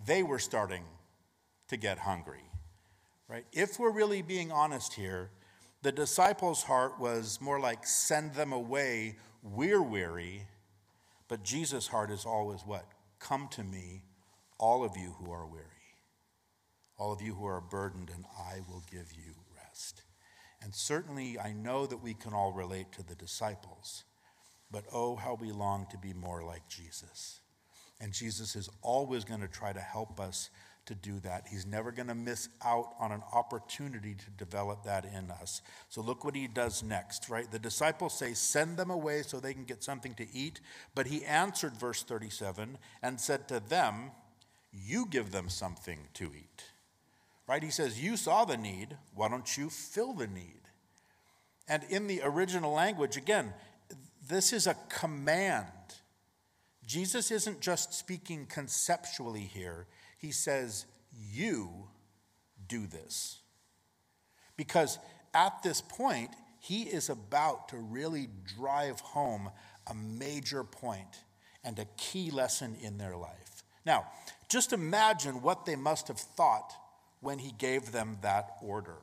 [0.07, 0.85] They were starting
[1.69, 2.45] to get hungry,
[3.29, 3.45] right?
[3.53, 5.31] If we're really being honest here,
[5.83, 10.47] the disciples' heart was more like send them away, we're weary.
[11.29, 12.85] But Jesus' heart is always what?
[13.21, 14.03] Come to me,
[14.59, 15.65] all of you who are weary,
[16.99, 20.03] all of you who are burdened, and I will give you rest.
[20.63, 24.05] And certainly, I know that we can all relate to the disciples,
[24.71, 27.41] but oh, how we long to be more like Jesus.
[28.01, 30.51] And Jesus is always going to try to help us
[30.87, 31.47] to do that.
[31.49, 35.62] He's never going to miss out on an opportunity to develop that in us.
[35.88, 37.51] So look what he does next, right?
[37.51, 40.61] The disciples say, Send them away so they can get something to eat.
[40.95, 44.11] But he answered, verse 37, and said to them,
[44.73, 46.64] You give them something to eat.
[47.47, 47.62] Right?
[47.62, 48.97] He says, You saw the need.
[49.14, 50.61] Why don't you fill the need?
[51.69, 53.55] And in the original language, again,
[54.29, 55.66] this is a command.
[56.87, 59.87] Jesus isn't just speaking conceptually here,
[60.21, 60.87] he says,
[61.33, 61.89] You
[62.69, 63.41] do this.
[64.57, 64.99] Because
[65.35, 66.31] at this point,
[66.61, 69.51] he is about to really drive home
[69.87, 71.25] a major point
[71.65, 73.63] and a key lesson in their life.
[73.87, 74.07] Now,
[74.49, 76.75] just imagine what they must have thought
[77.21, 78.97] when he gave them that order.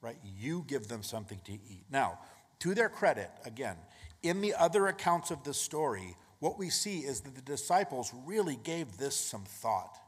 [0.00, 0.18] right?
[0.38, 1.84] You give them something to eat.
[1.90, 2.18] Now,
[2.60, 3.76] to their credit, again,
[4.22, 8.58] in the other accounts of the story, what we see is that the disciples really
[8.62, 9.98] gave this some thought.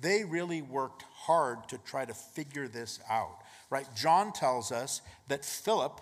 [0.00, 3.38] They really worked hard to try to figure this out,
[3.70, 3.86] right?
[3.94, 6.00] John tells us that Philip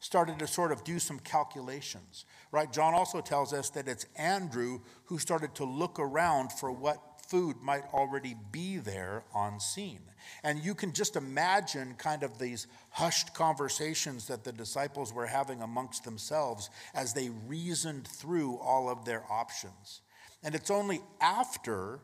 [0.00, 2.72] started to sort of do some calculations, right?
[2.72, 7.56] John also tells us that it's Andrew who started to look around for what food
[7.62, 10.02] might already be there on scene.
[10.42, 15.62] And you can just imagine kind of these hushed conversations that the disciples were having
[15.62, 20.00] amongst themselves as they reasoned through all of their options.
[20.42, 22.00] And it's only after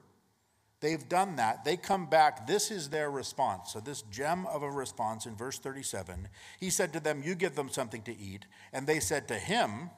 [0.80, 2.46] they've done that, they come back.
[2.46, 3.72] This is their response.
[3.72, 6.28] So, this gem of a response in verse 37
[6.60, 8.46] he said to them, You give them something to eat.
[8.72, 9.90] And they said to him,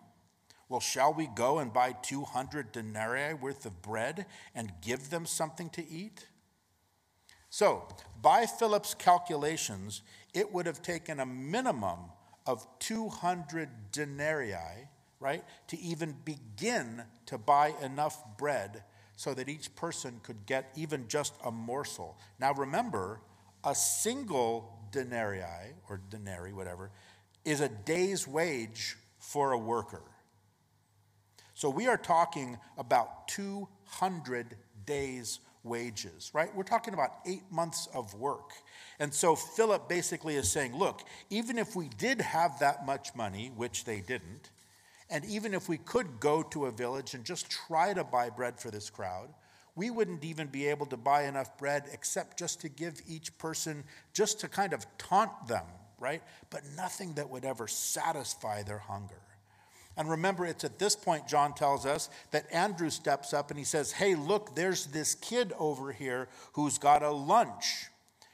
[0.71, 5.69] well, shall we go and buy 200 denarii worth of bread and give them something
[5.71, 6.29] to eat?
[7.51, 7.89] So,
[8.23, 11.99] by Philip's calculations, it would have taken a minimum
[12.47, 14.87] of 200 denarii,
[15.19, 18.85] right, to even begin to buy enough bread
[19.21, 22.17] so that each person could get even just a morsel.
[22.39, 23.21] Now, remember,
[23.63, 26.91] a single denarii, or denarii, whatever,
[27.45, 30.01] is a day's wage for a worker.
[31.53, 34.57] So we are talking about 200
[34.87, 36.49] days' wages, right?
[36.57, 38.53] We're talking about eight months of work.
[38.99, 43.53] And so Philip basically is saying, look, even if we did have that much money,
[43.55, 44.49] which they didn't,
[45.11, 48.59] and even if we could go to a village and just try to buy bread
[48.61, 49.29] for this crowd,
[49.75, 53.85] we wouldn't even be able to buy enough bread except just to give each person,
[54.13, 55.65] just to kind of taunt them,
[55.99, 56.23] right?
[56.51, 59.21] But nothing that would ever satisfy their hunger.
[59.97, 63.65] And remember, it's at this point, John tells us, that Andrew steps up and he
[63.65, 67.90] says, Hey, look, there's this kid over here who's got a lunch.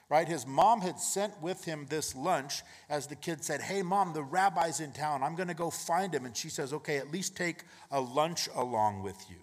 [0.09, 0.29] Right?
[0.29, 4.23] His mom had sent with him this lunch as the kid said, Hey, mom, the
[4.23, 5.25] rabbi's in town.
[5.25, 6.25] I'm going to go find him.
[6.25, 9.37] And she says, Okay, at least take a lunch along with you.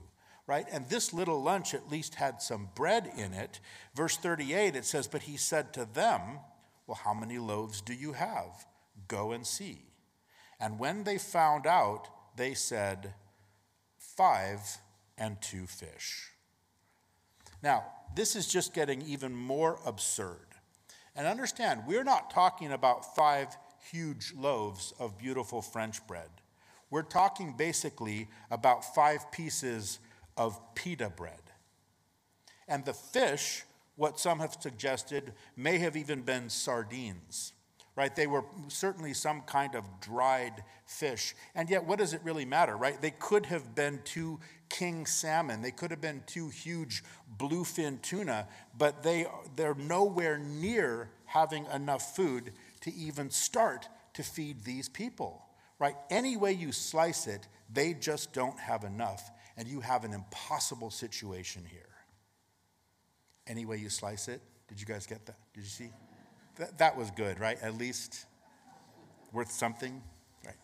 [0.47, 0.65] Right?
[0.71, 3.59] And this little lunch at least had some bread in it.
[3.95, 6.39] Verse 38, it says, But he said to them,
[6.87, 8.65] Well, how many loaves do you have?
[9.09, 9.81] Go and see.
[10.61, 13.13] And when they found out, they said,
[13.97, 14.77] Five
[15.17, 16.29] and two fish.
[17.61, 17.83] Now,
[18.15, 20.52] this is just getting even more absurd.
[21.15, 23.55] And understand, we're not talking about five
[23.91, 26.29] huge loaves of beautiful French bread.
[26.89, 29.99] We're talking basically about five pieces
[30.37, 31.41] of pita bread.
[32.67, 33.63] And the fish,
[33.95, 37.53] what some have suggested, may have even been sardines
[37.95, 38.15] right?
[38.15, 41.35] They were certainly some kind of dried fish.
[41.53, 42.99] And yet, what does it really matter, right?
[43.01, 47.03] They could have been two king salmon, they could have been two huge
[47.37, 52.51] bluefin tuna, but they, they're nowhere near having enough food
[52.81, 55.45] to even start to feed these people,
[55.77, 55.95] right?
[56.09, 60.89] Any way you slice it, they just don't have enough, and you have an impossible
[60.89, 61.81] situation here.
[63.45, 65.35] Any way you slice it, did you guys get that?
[65.53, 65.89] Did you see?
[66.57, 67.57] That, that was good, right?
[67.61, 68.25] At least
[69.31, 70.01] worth something,
[70.45, 70.55] right?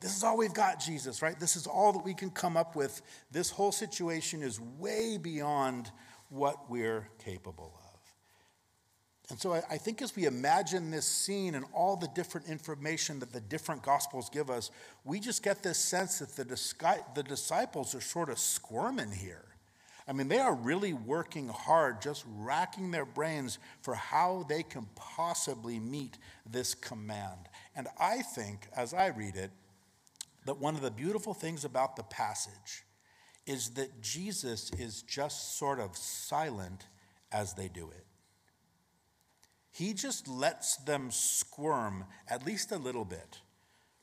[0.00, 1.38] This is all we've got, Jesus, right?
[1.38, 3.02] This is all that we can come up with.
[3.32, 5.90] This whole situation is way beyond
[6.28, 7.84] what we're capable of.
[9.30, 13.18] And so I, I think as we imagine this scene and all the different information
[13.20, 14.70] that the different gospels give us,
[15.04, 16.44] we just get this sense that the,
[17.14, 19.53] the disciples are sort of squirming here.
[20.06, 24.86] I mean, they are really working hard, just racking their brains for how they can
[24.94, 27.48] possibly meet this command.
[27.74, 29.50] And I think, as I read it,
[30.44, 32.84] that one of the beautiful things about the passage
[33.46, 36.86] is that Jesus is just sort of silent
[37.32, 38.04] as they do it.
[39.70, 43.40] He just lets them squirm at least a little bit,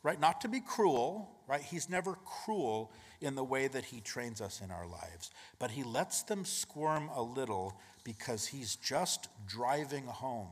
[0.03, 0.19] right?
[0.19, 1.61] Not to be cruel, right?
[1.61, 5.31] He's never cruel in the way that He trains us in our lives.
[5.59, 10.49] But He lets them squirm a little because He's just driving home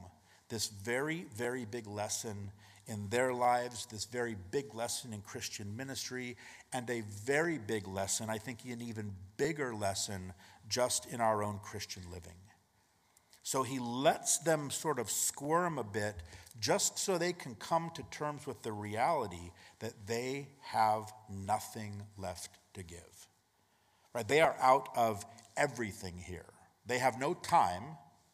[0.49, 2.51] this very, very big lesson
[2.87, 6.35] in their lives, this very big lesson in Christian ministry,
[6.73, 10.33] and a very big lesson, I think an even bigger lesson
[10.67, 12.33] just in our own Christian living.
[13.49, 16.13] So he lets them sort of squirm a bit
[16.59, 22.51] just so they can come to terms with the reality that they have nothing left
[22.75, 23.27] to give.
[24.13, 24.27] Right?
[24.27, 25.25] They are out of
[25.57, 26.45] everything here.
[26.85, 27.81] They have no time,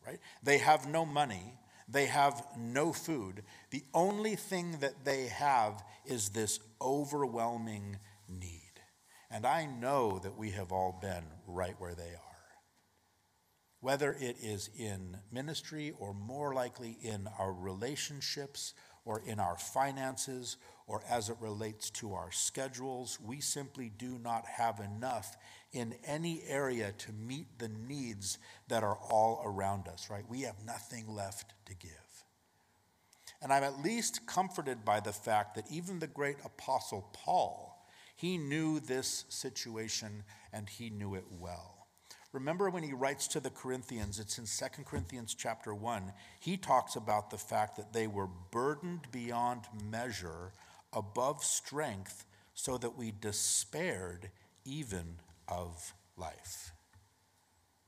[0.05, 0.19] right?
[0.43, 1.59] They have no money.
[1.87, 3.43] They have no food.
[3.69, 8.81] The only thing that they have is this overwhelming need.
[9.31, 12.34] And I know that we have all been right where they are.
[13.85, 18.73] Whether it is in ministry or more likely in our relationships
[19.05, 20.57] or in our finances
[20.87, 23.19] or as it relates to our schedules.
[23.23, 25.37] We simply do not have enough
[25.71, 30.27] in any area to meet the needs that are all around us, right?
[30.27, 31.91] We have nothing left to give.
[33.39, 38.39] And I'm at least comforted by the fact that even the great apostle Paul, he
[38.39, 41.74] knew this situation and he knew it well.
[42.35, 46.11] Remember when he writes to the Corinthians, it's in 2 Corinthians chapter 1,
[46.41, 50.51] he talks about the fact that they were burdened beyond measure,
[50.91, 54.31] above strength, so that we despaired
[54.65, 55.15] even
[55.47, 56.73] of life.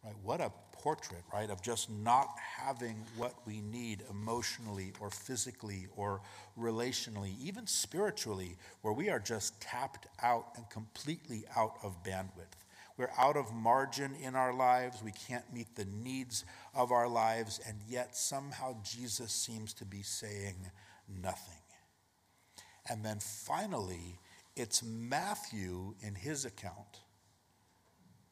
[0.01, 0.15] Right?
[0.23, 6.21] What a portrait, right, of just not having what we need emotionally or physically or
[6.57, 12.56] relationally, even spiritually, where we are just tapped out and completely out of bandwidth.
[12.97, 15.03] We're out of margin in our lives.
[15.03, 17.59] We can't meet the needs of our lives.
[17.67, 20.71] And yet, somehow, Jesus seems to be saying
[21.21, 21.53] nothing.
[22.89, 24.19] And then finally,
[24.55, 27.01] it's Matthew in his account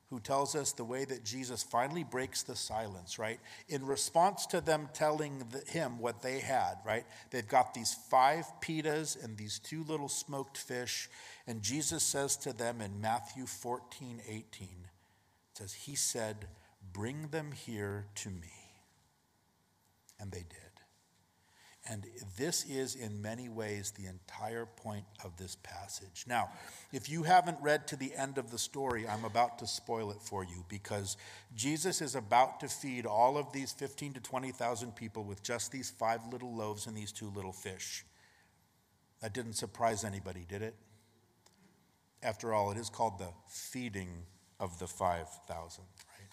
[0.09, 3.39] who tells us the way that Jesus finally breaks the silence, right?
[3.67, 7.05] In response to them telling the, him what they had, right?
[7.31, 11.09] They've got these five pitas and these two little smoked fish.
[11.47, 16.47] And Jesus says to them in Matthew 14, 18, it says, He said,
[16.93, 18.53] Bring them here to me.
[20.19, 20.65] And they did.
[21.87, 26.25] And this is, in many ways, the entire point of this passage.
[26.27, 26.49] Now,
[26.91, 30.21] if you haven't read to the end of the story, I'm about to spoil it
[30.21, 31.15] for you because
[31.55, 35.91] Jesus is about to feed all of these 15 to 20,000 people with just these
[35.91, 38.03] five little loaves and these two little fish.
[39.21, 40.75] That didn't surprise anybody, did it?
[42.25, 44.09] After all, it is called the feeding
[44.59, 46.29] of the 5,000, right?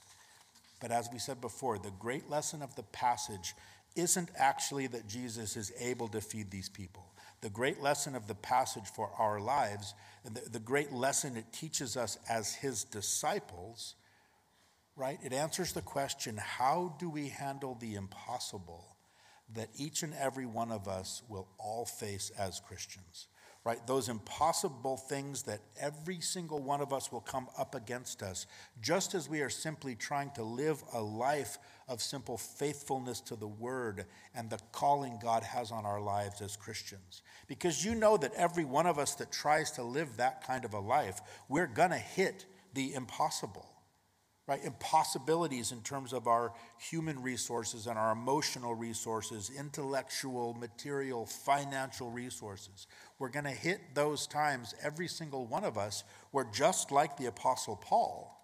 [0.81, 3.55] But as we said before, the great lesson of the passage
[3.95, 7.05] isn't actually that Jesus is able to feed these people.
[7.43, 9.93] The great lesson of the passage for our lives,
[10.25, 13.95] and the, the great lesson it teaches us as his disciples,
[14.97, 15.19] right?
[15.23, 18.97] It answers the question how do we handle the impossible
[19.55, 23.27] that each and every one of us will all face as Christians?
[23.65, 23.87] Right?
[23.87, 28.47] Those impossible things that every single one of us will come up against us,
[28.81, 31.59] just as we are simply trying to live a life
[31.89, 36.57] of simple faithfulness to the word and the calling God has on our lives as
[36.57, 37.23] Christians.
[37.47, 40.75] Because you know that every one of us that tries to live that kind of
[40.75, 43.72] a life, we're going to hit the impossible
[44.47, 44.65] right?
[44.65, 52.87] Impossibilities in terms of our human resources and our emotional resources, intellectual, material, financial resources.
[53.19, 57.27] We're going to hit those times, every single one of us, where just like the
[57.27, 58.37] Apostle Paul,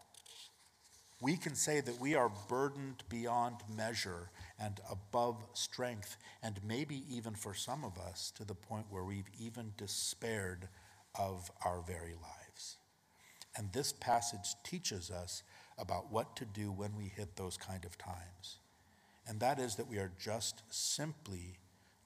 [1.20, 4.30] we can say that we are burdened beyond measure
[4.60, 9.30] and above strength, and maybe even for some of us to the point where we've
[9.40, 10.68] even despaired
[11.18, 12.76] of our very lives.
[13.56, 15.42] And this passage teaches us
[15.78, 18.58] about what to do when we hit those kind of times.
[19.26, 21.58] And that is that we are just simply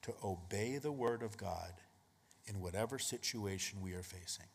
[0.03, 1.73] to obey the word of God
[2.47, 4.47] in whatever situation we are facing.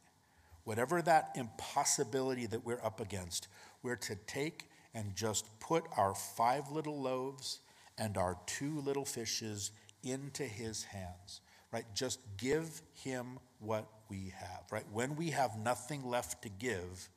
[0.66, 3.48] Whatever that impossibility that we're up against,
[3.82, 7.60] we're to take and just put our five little loaves
[7.98, 9.72] and our two little fishes
[10.04, 11.42] into his hands,
[11.72, 11.86] right?
[11.96, 14.86] Just give him what we have, right?
[14.92, 17.10] When we have nothing left to give,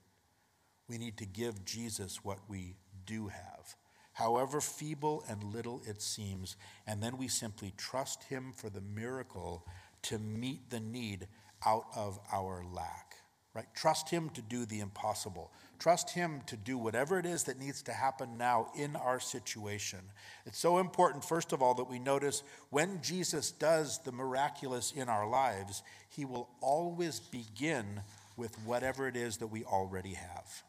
[0.90, 2.74] we need to give Jesus what we
[3.06, 3.76] do have,
[4.12, 9.64] however feeble and little it seems, and then we simply trust Him for the miracle
[10.02, 11.28] to meet the need
[11.64, 13.14] out of our lack.
[13.54, 13.66] Right?
[13.74, 15.52] Trust Him to do the impossible.
[15.78, 20.00] Trust Him to do whatever it is that needs to happen now in our situation.
[20.44, 25.08] It's so important, first of all, that we notice when Jesus does the miraculous in
[25.08, 28.02] our lives, He will always begin
[28.36, 30.62] with whatever it is that we already have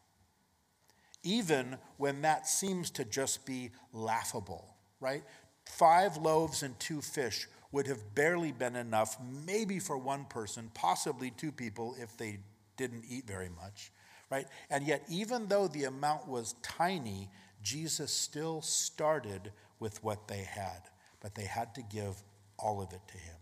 [1.22, 5.22] even when that seems to just be laughable, right?
[5.64, 9.16] Five loaves and two fish would have barely been enough,
[9.46, 12.38] maybe for one person, possibly two people if they
[12.76, 13.90] didn't eat very much,
[14.30, 14.46] right?
[14.70, 17.30] And yet, even though the amount was tiny,
[17.62, 20.82] Jesus still started with what they had,
[21.20, 22.22] but they had to give
[22.58, 23.36] all of it to him.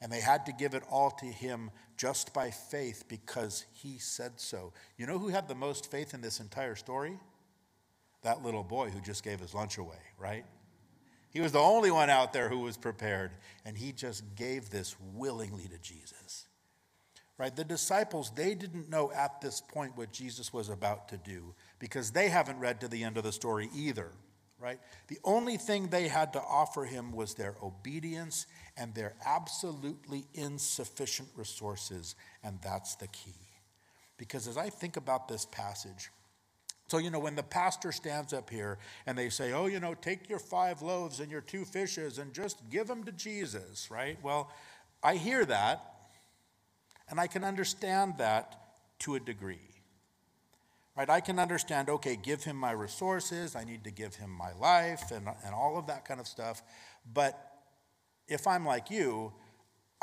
[0.00, 4.32] And they had to give it all to him just by faith because he said
[4.36, 4.72] so.
[4.96, 7.18] You know who had the most faith in this entire story?
[8.22, 10.44] That little boy who just gave his lunch away, right?
[11.30, 13.32] He was the only one out there who was prepared,
[13.64, 16.46] and he just gave this willingly to Jesus.
[17.38, 17.54] right?
[17.54, 22.10] The disciples, they didn't know at this point what Jesus was about to do because
[22.10, 24.10] they haven't read to the end of the story either,
[24.60, 24.78] right?
[25.08, 28.46] The only thing they had to offer him was their obedience
[28.76, 33.34] and their absolutely insufficient resources, and that's the key.
[34.16, 36.10] Because as I think about this passage,
[36.88, 39.92] so, you know, when the pastor stands up here and they say, oh, you know,
[39.92, 44.16] take your five loaves and your two fishes and just give them to Jesus, right?
[44.22, 44.50] Well,
[45.02, 45.84] I hear that
[47.10, 48.58] and I can understand that
[49.00, 49.77] to a degree.
[50.98, 51.08] Right?
[51.08, 55.12] I can understand, okay, give him my resources, I need to give him my life
[55.12, 56.60] and, and all of that kind of stuff.
[57.14, 57.38] But
[58.26, 59.32] if I'm like you,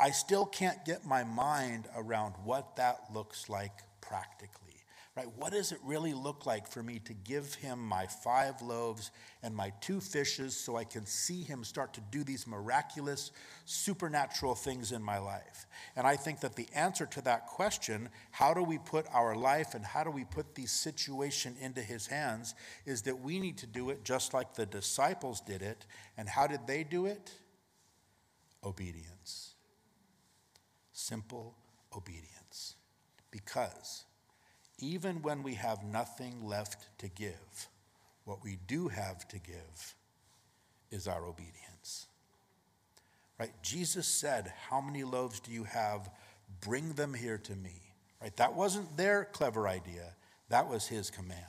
[0.00, 4.75] I still can't get my mind around what that looks like practically
[5.16, 5.28] right?
[5.36, 9.10] What does it really look like for me to give him my five loaves
[9.42, 13.30] and my two fishes so I can see him start to do these miraculous,
[13.64, 15.66] supernatural things in my life?
[15.96, 19.74] And I think that the answer to that question, how do we put our life
[19.74, 22.54] and how do we put the situation into his hands,
[22.84, 25.86] is that we need to do it just like the disciples did it.
[26.18, 27.32] And how did they do it?
[28.62, 29.54] Obedience.
[30.92, 31.56] Simple
[31.94, 32.74] obedience.
[33.30, 34.04] Because
[34.78, 37.68] even when we have nothing left to give,
[38.24, 39.94] what we do have to give
[40.90, 42.06] is our obedience.
[43.38, 43.52] Right?
[43.62, 46.10] Jesus said, How many loaves do you have?
[46.60, 47.82] Bring them here to me.
[48.20, 48.36] Right?
[48.36, 50.14] That wasn't their clever idea,
[50.48, 51.40] that was his command.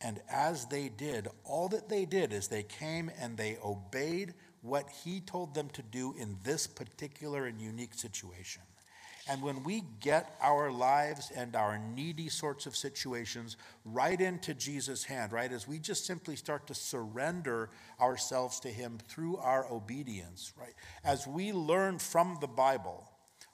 [0.00, 4.88] And as they did, all that they did is they came and they obeyed what
[5.04, 8.62] he told them to do in this particular and unique situation.
[9.28, 15.04] And when we get our lives and our needy sorts of situations right into Jesus'
[15.04, 17.70] hand, right, as we just simply start to surrender
[18.00, 20.74] ourselves to Him through our obedience, right,
[21.04, 23.10] as we learn from the Bible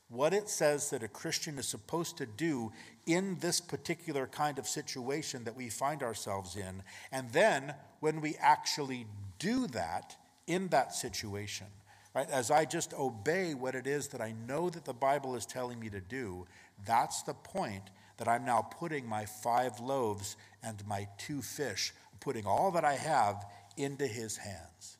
[0.08, 2.70] what it says that a Christian is supposed to do
[3.06, 8.36] in this particular kind of situation that we find ourselves in, and then when we
[8.38, 9.06] actually
[9.38, 10.16] do that
[10.46, 11.66] in that situation,
[12.14, 12.28] Right?
[12.30, 15.80] As I just obey what it is that I know that the Bible is telling
[15.80, 16.46] me to do,
[16.84, 17.84] that's the point
[18.18, 22.94] that I'm now putting my five loaves and my two fish, putting all that I
[22.94, 23.44] have
[23.76, 24.98] into his hands.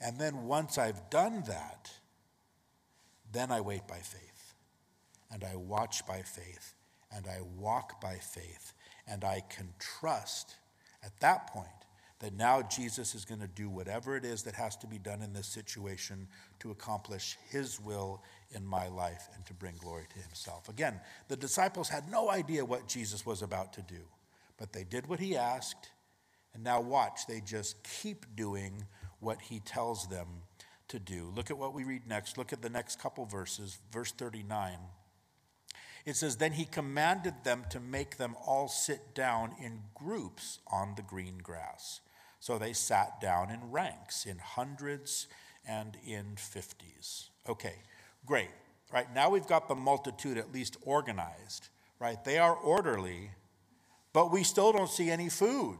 [0.00, 1.90] And then once I've done that,
[3.30, 4.54] then I wait by faith.
[5.30, 6.74] And I watch by faith.
[7.14, 8.72] And I walk by faith.
[9.06, 10.56] And I can trust
[11.04, 11.68] at that point
[12.22, 15.22] that now Jesus is going to do whatever it is that has to be done
[15.22, 16.28] in this situation
[16.60, 20.68] to accomplish his will in my life and to bring glory to himself.
[20.68, 24.02] Again, the disciples had no idea what Jesus was about to do,
[24.56, 25.90] but they did what he asked.
[26.54, 28.86] And now, watch, they just keep doing
[29.18, 30.28] what he tells them
[30.88, 31.32] to do.
[31.34, 32.38] Look at what we read next.
[32.38, 34.78] Look at the next couple verses, verse 39.
[36.06, 40.94] It says, Then he commanded them to make them all sit down in groups on
[40.94, 42.00] the green grass.
[42.42, 45.28] So they sat down in ranks, in hundreds
[45.64, 47.30] and in fifties.
[47.48, 47.76] Okay,
[48.26, 48.50] great.
[48.92, 51.68] Right now we've got the multitude at least organized,
[52.00, 52.22] right?
[52.24, 53.30] They are orderly,
[54.12, 55.78] but we still don't see any food.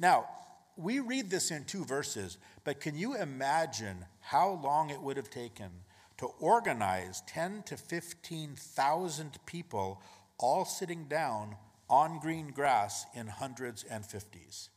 [0.00, 0.28] Now,
[0.76, 5.30] we read this in two verses, but can you imagine how long it would have
[5.30, 5.70] taken
[6.16, 10.02] to organize 10 to 15,000 people
[10.38, 11.54] all sitting down
[11.88, 14.70] on green grass in hundreds and fifties?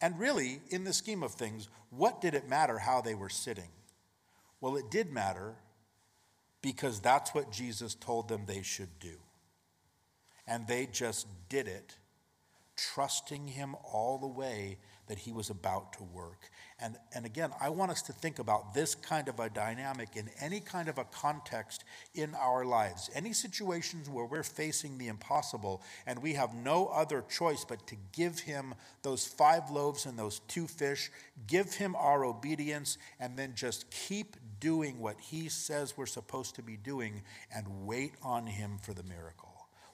[0.00, 3.68] And really, in the scheme of things, what did it matter how they were sitting?
[4.60, 5.54] Well, it did matter
[6.62, 9.16] because that's what Jesus told them they should do.
[10.46, 11.96] And they just did it,
[12.76, 14.78] trusting him all the way
[15.10, 16.50] that he was about to work.
[16.78, 20.30] And, and again, I want us to think about this kind of a dynamic in
[20.40, 21.82] any kind of a context
[22.14, 23.10] in our lives.
[23.12, 27.96] Any situations where we're facing the impossible and we have no other choice but to
[28.12, 31.10] give him those five loaves and those two fish,
[31.48, 36.62] give him our obedience, and then just keep doing what he says we're supposed to
[36.62, 39.49] be doing and wait on him for the miracle.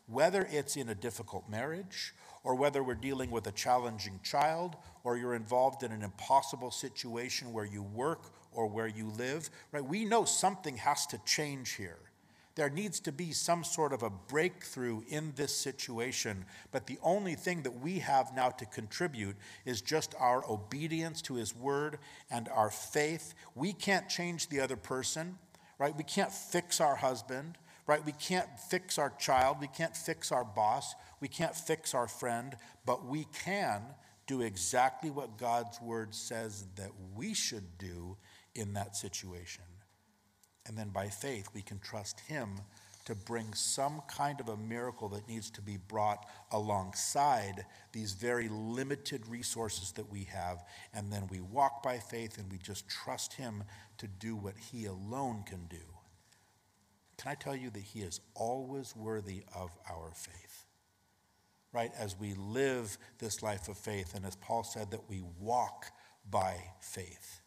[0.07, 2.15] Whether it's in a difficult marriage
[2.47, 7.53] or whether we're dealing with a challenging child, or you're involved in an impossible situation
[7.53, 9.85] where you work or where you live, right?
[9.85, 11.99] We know something has to change here.
[12.55, 17.35] There needs to be some sort of a breakthrough in this situation, but the only
[17.35, 19.35] thing that we have now to contribute
[19.65, 21.99] is just our obedience to His word
[22.31, 23.35] and our faith.
[23.57, 25.37] We can't change the other person,
[25.81, 25.97] right?
[25.97, 28.05] We can't fix our husband right?
[28.05, 32.57] We can't fix our child, we can't fix our boss, we can't fix our friend,
[32.85, 33.83] but we can
[34.27, 38.17] do exactly what God's word says that we should do
[38.55, 39.65] in that situation.
[40.67, 42.61] And then by faith, we can trust Him
[43.05, 48.49] to bring some kind of a miracle that needs to be brought alongside these very
[48.49, 50.65] limited resources that we have.
[50.93, 53.63] And then we walk by faith and we just trust Him
[53.99, 55.96] to do what He alone can do.
[57.19, 60.65] Can I tell you that He is always worthy of our faith?
[61.73, 61.91] Right?
[61.99, 65.87] As we live this life of faith, and as Paul said, that we walk
[66.31, 67.41] by faith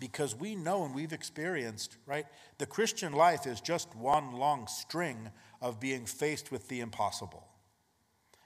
[0.00, 2.26] because we know and we've experienced, right?
[2.58, 5.30] The Christian life is just one long string
[5.60, 7.46] of being faced with the impossible,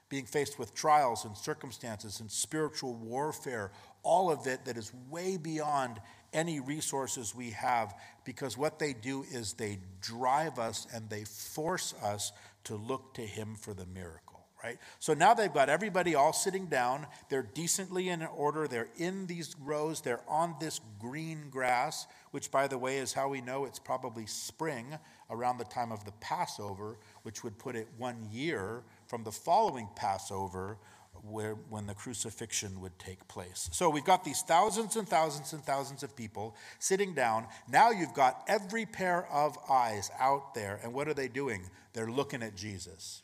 [0.09, 3.71] being faced with trials and circumstances and spiritual warfare,
[4.01, 5.99] all of it that is way beyond
[6.33, 7.93] any resources we have,
[8.25, 12.31] because what they do is they drive us and they force us
[12.65, 14.77] to look to Him for the miracle right?
[14.99, 17.05] So now they've got everybody all sitting down.
[17.29, 18.67] They're decently in order.
[18.67, 20.01] They're in these rows.
[20.01, 24.25] They're on this green grass, which, by the way, is how we know it's probably
[24.25, 24.97] spring
[25.29, 29.89] around the time of the Passover, which would put it one year from the following
[29.95, 30.77] Passover.
[31.21, 33.69] Where, when the crucifixion would take place.
[33.71, 37.47] So we've got these thousands and thousands and thousands of people sitting down.
[37.69, 40.79] Now you've got every pair of eyes out there.
[40.83, 41.69] And what are they doing?
[41.93, 43.23] They're looking at Jesus.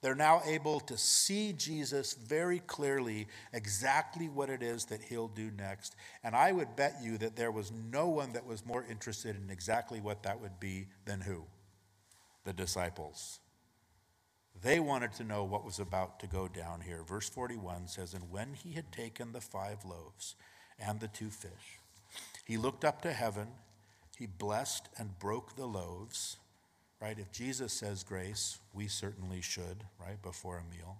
[0.00, 5.50] They're now able to see Jesus very clearly, exactly what it is that he'll do
[5.50, 5.96] next.
[6.22, 9.50] And I would bet you that there was no one that was more interested in
[9.50, 11.44] exactly what that would be than who?
[12.44, 13.40] The disciples.
[14.62, 17.02] They wanted to know what was about to go down here.
[17.02, 20.34] Verse 41 says, And when he had taken the five loaves
[20.78, 21.78] and the two fish,
[22.44, 23.48] he looked up to heaven,
[24.18, 26.38] he blessed and broke the loaves
[27.00, 27.18] right?
[27.18, 30.98] If Jesus says grace, we certainly should, right, before a meal.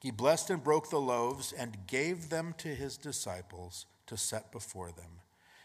[0.00, 4.90] He blessed and broke the loaves and gave them to his disciples to set before
[4.90, 5.20] them.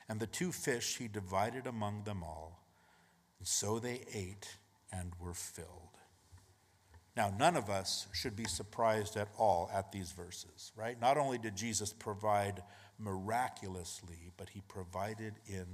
[0.07, 2.61] And the two fish he divided among them all.
[3.39, 4.57] And so they ate
[4.91, 5.96] and were filled.
[7.17, 11.01] Now, none of us should be surprised at all at these verses, right?
[11.01, 12.61] Not only did Jesus provide
[12.99, 15.65] miraculously, but he provided in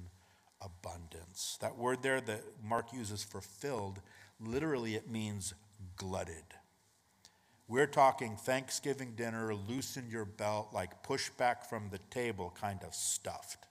[0.62, 1.58] abundance.
[1.60, 4.00] That word there that Mark uses for filled,
[4.40, 5.54] literally it means
[5.98, 6.46] glutted.
[7.68, 12.96] We're talking Thanksgiving dinner, loosen your belt, like push back from the table kind of
[12.96, 13.66] stuffed.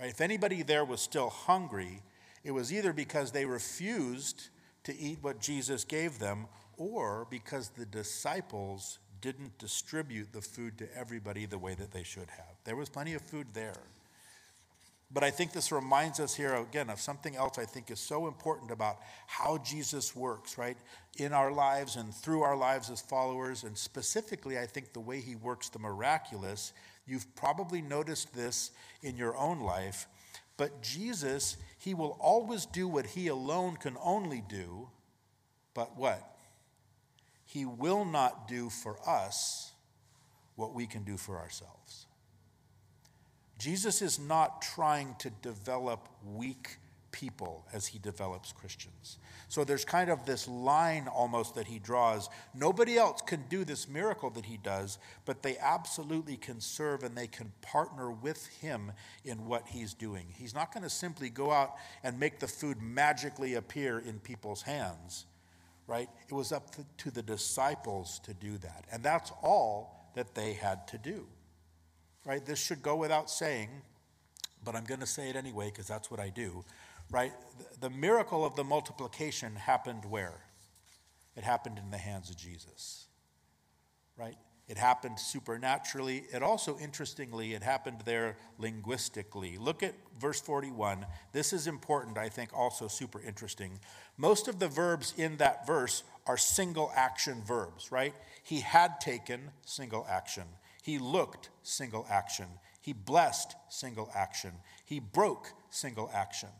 [0.00, 0.10] Right?
[0.10, 2.02] If anybody there was still hungry,
[2.42, 4.48] it was either because they refused
[4.84, 10.96] to eat what Jesus gave them or because the disciples didn't distribute the food to
[10.96, 12.56] everybody the way that they should have.
[12.64, 13.76] There was plenty of food there.
[15.12, 18.28] But I think this reminds us here again of something else I think is so
[18.28, 20.76] important about how Jesus works, right?
[21.16, 25.20] In our lives and through our lives as followers, and specifically, I think the way
[25.20, 26.72] he works the miraculous.
[27.06, 28.70] You've probably noticed this
[29.02, 30.06] in your own life,
[30.60, 34.90] but Jesus, he will always do what he alone can only do,
[35.72, 36.36] but what?
[37.46, 39.72] He will not do for us
[40.56, 42.04] what we can do for ourselves.
[43.58, 46.76] Jesus is not trying to develop weak
[47.12, 49.18] people as he develops Christians.
[49.48, 52.28] So there's kind of this line almost that he draws.
[52.54, 57.16] Nobody else can do this miracle that he does, but they absolutely can serve and
[57.16, 58.92] they can partner with him
[59.24, 60.26] in what he's doing.
[60.36, 64.62] He's not going to simply go out and make the food magically appear in people's
[64.62, 65.26] hands,
[65.86, 66.08] right?
[66.28, 68.84] It was up to the disciples to do that.
[68.92, 71.26] And that's all that they had to do
[72.24, 72.44] right?
[72.44, 73.68] This should go without saying,
[74.64, 76.64] but I'm going to say it anyway because that's what I do,
[77.10, 77.32] right?
[77.80, 80.40] The miracle of the multiplication happened where?
[81.36, 83.06] It happened in the hands of Jesus,
[84.16, 84.36] right?
[84.68, 86.24] It happened supernaturally.
[86.32, 89.58] It also, interestingly, it happened there linguistically.
[89.58, 91.06] Look at verse 41.
[91.32, 93.80] This is important, I think, also super interesting.
[94.16, 98.14] Most of the verbs in that verse are single action verbs, right?
[98.44, 100.44] He had taken, single action.
[100.82, 102.46] He looked, single action.
[102.80, 104.52] He blessed, single action.
[104.84, 106.50] He broke, single action.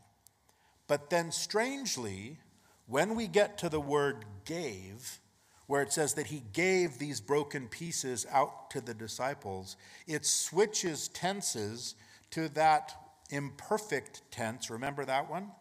[0.91, 2.37] But then, strangely,
[2.85, 5.19] when we get to the word gave,
[5.65, 11.07] where it says that he gave these broken pieces out to the disciples, it switches
[11.07, 11.95] tenses
[12.31, 12.91] to that
[13.29, 14.69] imperfect tense.
[14.69, 15.51] Remember that one?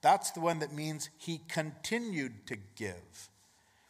[0.00, 3.30] That's the one that means he continued to give,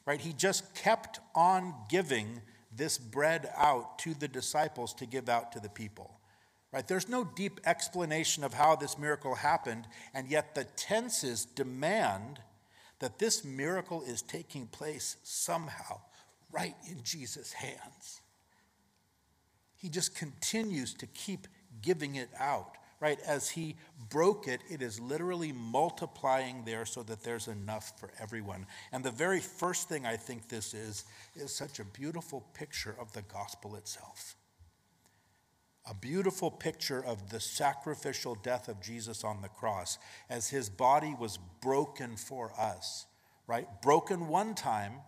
[0.05, 0.21] right?
[0.21, 2.43] He just kept on giving
[2.77, 6.18] this bread out to the disciples to give out to the people.
[6.73, 6.87] Right?
[6.87, 12.41] There's no deep explanation of how this miracle happened, and yet the tenses demand
[12.99, 16.01] that this miracle is taking place somehow
[16.53, 18.21] right in Jesus' hands.
[19.77, 21.47] He just continues to keep
[21.81, 23.19] giving it out right?
[23.27, 23.77] As he
[24.11, 28.67] broke it, it is literally multiplying there so that there's enough for everyone.
[28.93, 31.05] And the very first thing I think this is,
[31.37, 34.37] is such a beautiful picture of the gospel itself.
[35.91, 41.15] A beautiful picture of the sacrificial death of Jesus on the cross as his body
[41.19, 43.07] was broken for us,
[43.47, 43.67] right?
[43.83, 45.01] Broken one time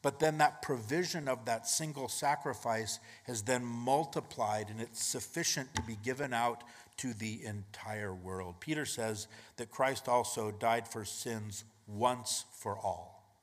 [0.00, 5.82] but then that provision of that single sacrifice has then multiplied and it's sufficient to
[5.82, 6.62] be given out
[6.98, 8.56] to the entire world.
[8.60, 9.26] Peter says
[9.56, 13.38] that Christ also died for sins once for all,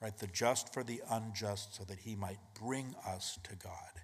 [0.00, 0.16] right?
[0.16, 4.03] The just for the unjust so that he might bring us to God.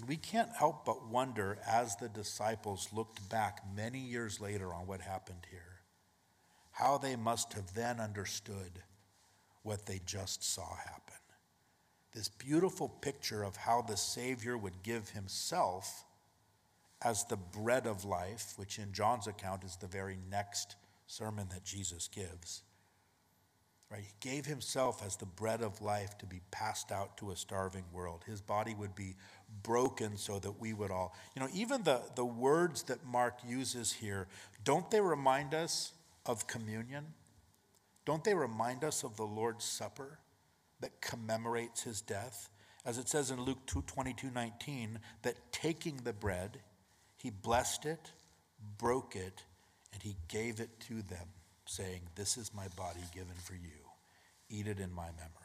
[0.00, 4.86] And we can't help but wonder as the disciples looked back many years later on
[4.86, 5.82] what happened here,
[6.70, 8.82] how they must have then understood
[9.62, 11.14] what they just saw happen.
[12.14, 16.04] This beautiful picture of how the Savior would give himself
[17.02, 20.76] as the bread of life, which in John's account is the very next
[21.06, 22.62] sermon that Jesus gives.
[23.90, 24.02] Right?
[24.02, 27.84] He gave himself as the bread of life to be passed out to a starving
[27.92, 28.22] world.
[28.24, 29.16] His body would be
[29.62, 33.92] broken so that we would all, you know, even the, the words that Mark uses
[33.92, 34.26] here,
[34.64, 35.92] don't they remind us
[36.26, 37.06] of communion?
[38.04, 40.18] Don't they remind us of the Lord's Supper
[40.80, 42.48] that commemorates his death?
[42.84, 46.60] As it says in Luke 2, 22 19, that taking the bread,
[47.16, 48.10] he blessed it,
[48.78, 49.44] broke it,
[49.92, 51.28] and he gave it to them,
[51.66, 53.80] saying, This is my body given for you.
[54.48, 55.39] Eat it in my memory.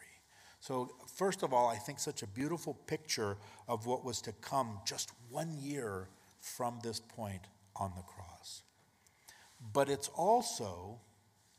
[0.65, 3.37] So, first of all, I think such a beautiful picture
[3.67, 6.09] of what was to come just one year
[6.39, 7.43] from this point
[7.75, 8.63] on the cross.
[9.73, 11.01] But it's also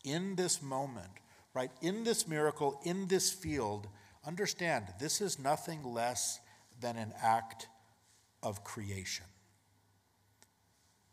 [0.02, 1.12] in this moment,
[1.54, 1.70] right?
[1.82, 3.86] In this miracle, in this field,
[4.26, 6.40] understand this is nothing less
[6.80, 7.68] than an act
[8.42, 9.26] of creation.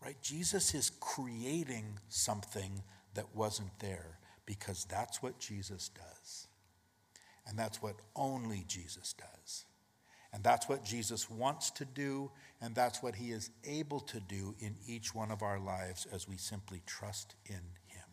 [0.04, 0.18] Right?
[0.20, 2.82] Jesus is creating something
[3.14, 4.18] that wasn't there
[4.48, 6.48] because that's what Jesus does.
[7.48, 9.66] And that's what only Jesus does.
[10.34, 14.56] And that's what Jesus wants to do, and that's what he is able to do
[14.60, 18.04] in each one of our lives as we simply trust in him.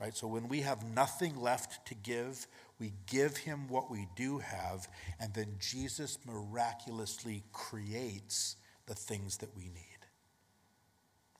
[0.00, 0.16] Right?
[0.16, 2.46] So when we have nothing left to give,
[2.78, 4.86] we give him what we do have,
[5.18, 8.54] and then Jesus miraculously creates
[8.86, 9.93] the things that we need.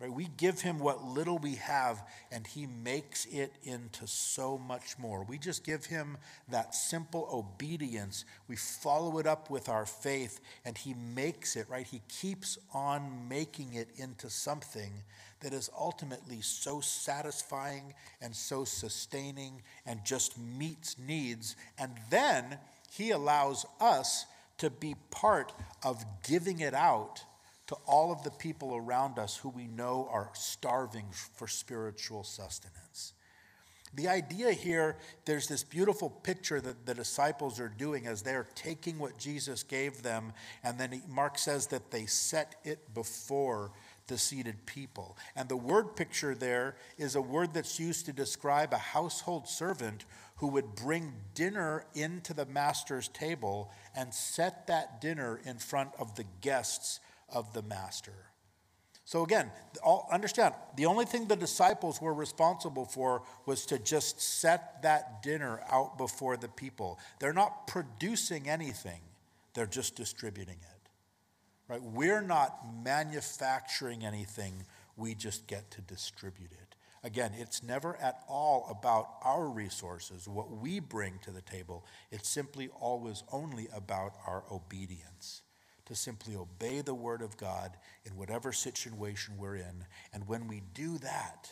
[0.00, 0.12] Right?
[0.12, 5.22] We give him what little we have, and he makes it into so much more.
[5.22, 6.18] We just give him
[6.48, 8.24] that simple obedience.
[8.48, 11.86] We follow it up with our faith, and he makes it, right?
[11.86, 14.92] He keeps on making it into something
[15.40, 21.54] that is ultimately so satisfying and so sustaining and just meets needs.
[21.78, 22.58] And then
[22.90, 24.26] he allows us
[24.58, 25.52] to be part
[25.84, 27.22] of giving it out
[27.74, 33.14] to all of the people around us who we know are starving for spiritual sustenance.
[33.94, 38.98] The idea here, there's this beautiful picture that the disciples are doing as they're taking
[38.98, 43.70] what Jesus gave them, and then Mark says that they set it before
[44.06, 45.16] the seated people.
[45.34, 50.04] And the word picture there is a word that's used to describe a household servant
[50.36, 56.16] who would bring dinner into the master's table and set that dinner in front of
[56.16, 57.00] the guests
[57.34, 58.14] of the master.
[59.06, 59.50] So again,
[60.10, 65.60] understand, the only thing the disciples were responsible for was to just set that dinner
[65.70, 66.98] out before the people.
[67.20, 69.00] They're not producing anything,
[69.52, 70.88] they're just distributing it.
[71.68, 71.82] Right?
[71.82, 74.64] We're not manufacturing anything,
[74.96, 76.74] we just get to distribute it.
[77.02, 81.84] Again, it's never at all about our resources, what we bring to the table.
[82.10, 85.42] It's simply always only about our obedience
[85.86, 89.86] to simply obey the word of God in whatever situation we're in.
[90.12, 91.50] And when we do that,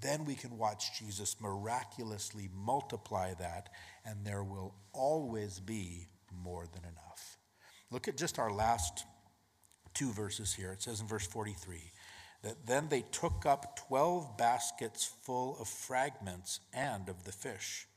[0.00, 3.68] then we can watch Jesus miraculously multiply that,
[4.04, 7.38] and there will always be more than enough.
[7.90, 9.04] Look at just our last
[9.94, 10.72] two verses here.
[10.72, 11.90] It says in verse 43
[12.42, 17.88] that then they took up 12 baskets full of fragments and of the fish.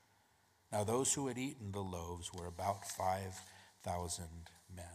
[0.72, 4.26] Now, those who had eaten the loaves were about 5,000
[4.76, 4.86] men.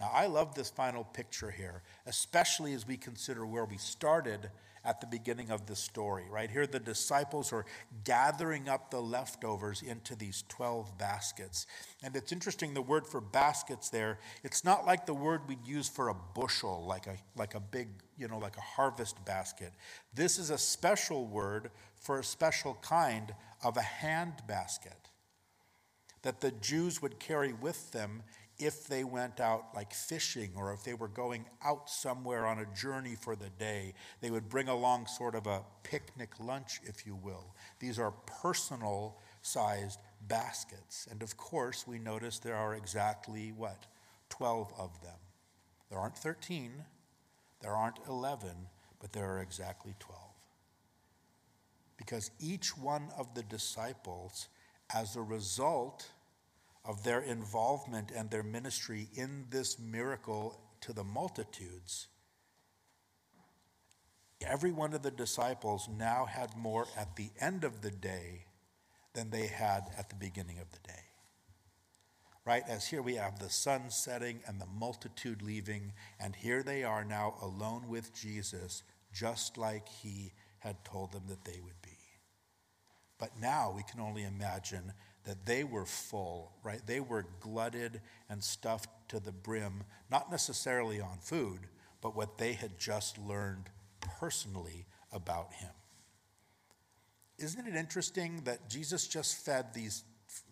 [0.00, 4.50] Now, I love this final picture here, especially as we consider where we started
[4.84, 6.24] at the beginning of the story.
[6.30, 7.64] Right here, the disciples are
[8.04, 11.66] gathering up the leftovers into these 12 baskets.
[12.04, 15.88] And it's interesting, the word for baskets there, it's not like the word we'd use
[15.88, 19.72] for a bushel, like a, like a big, you know, like a harvest basket.
[20.14, 25.10] This is a special word for a special kind of a hand basket
[26.22, 28.22] that the Jews would carry with them
[28.58, 32.76] if they went out like fishing or if they were going out somewhere on a
[32.76, 37.14] journey for the day, they would bring along sort of a picnic lunch, if you
[37.14, 37.54] will.
[37.78, 41.06] These are personal sized baskets.
[41.10, 43.86] And of course, we notice there are exactly what?
[44.30, 45.18] 12 of them.
[45.90, 46.72] There aren't 13,
[47.60, 48.50] there aren't 11,
[49.00, 50.20] but there are exactly 12.
[51.96, 54.48] Because each one of the disciples,
[54.94, 56.08] as a result
[56.86, 62.06] of their involvement and their ministry in this miracle to the multitudes,
[64.46, 68.46] every one of the disciples now had more at the end of the day
[69.14, 71.02] than they had at the beginning of the day.
[72.44, 72.62] Right?
[72.68, 77.04] As here we have the sun setting and the multitude leaving, and here they are
[77.04, 81.98] now alone with Jesus, just like he had told them that they would be.
[83.18, 84.92] But now we can only imagine
[85.26, 86.80] that they were full, right?
[86.86, 88.00] They were glutted
[88.30, 91.60] and stuffed to the brim, not necessarily on food,
[92.00, 93.68] but what they had just learned
[94.00, 95.70] personally about him.
[97.38, 100.04] Isn't it interesting that Jesus just fed these,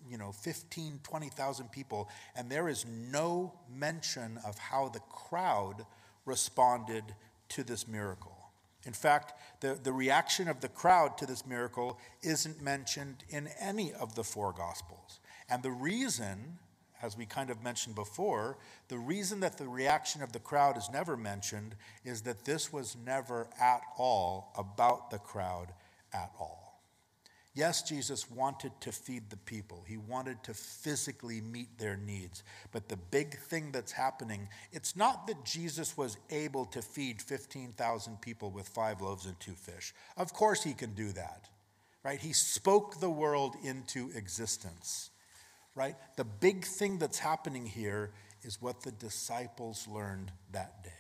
[0.09, 5.87] you know, 15, 20,000 people, and there is no mention of how the crowd
[6.27, 7.05] responded
[7.51, 8.34] to this miracle?
[8.87, 13.93] In fact, the, the reaction of the crowd to this miracle isn't mentioned in any
[13.93, 15.21] of the four Gospels.
[15.49, 16.59] And the reason,
[17.03, 18.59] as we kind of mentioned before,
[18.89, 21.75] the reason that the reaction of the crowd is never mentioned
[22.05, 25.69] is that this was never at all about the crowd
[26.13, 26.64] at all.
[27.57, 29.85] Yes, Jesus wanted to feed the people.
[29.87, 32.43] He wanted to physically meet their needs.
[32.73, 38.21] But the big thing that's happening, it's not that Jesus was able to feed 15,000
[38.21, 39.95] people with five loaves and two fish.
[40.17, 41.49] Of course, he can do that,
[42.03, 42.19] right?
[42.19, 45.11] He spoke the world into existence,
[45.77, 45.95] right?
[46.17, 48.11] The big thing that's happening here
[48.43, 50.91] is what the disciples learned that day.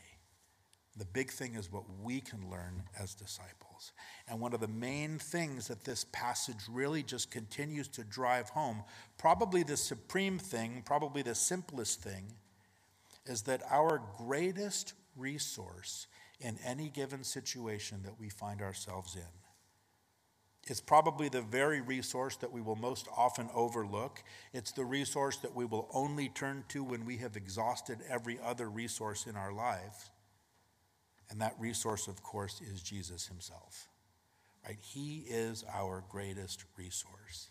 [0.96, 3.73] The big thing is what we can learn as disciples.
[4.28, 8.84] And one of the main things that this passage really just continues to drive home,
[9.18, 12.32] probably the supreme thing, probably the simplest thing,
[13.26, 16.06] is that our greatest resource
[16.40, 19.22] in any given situation that we find ourselves in
[20.66, 24.22] is probably the very resource that we will most often overlook.
[24.52, 28.70] It's the resource that we will only turn to when we have exhausted every other
[28.70, 30.10] resource in our lives.
[31.30, 33.88] And that resource, of course, is Jesus himself.
[34.66, 34.78] Right?
[34.80, 37.50] He is our greatest resource.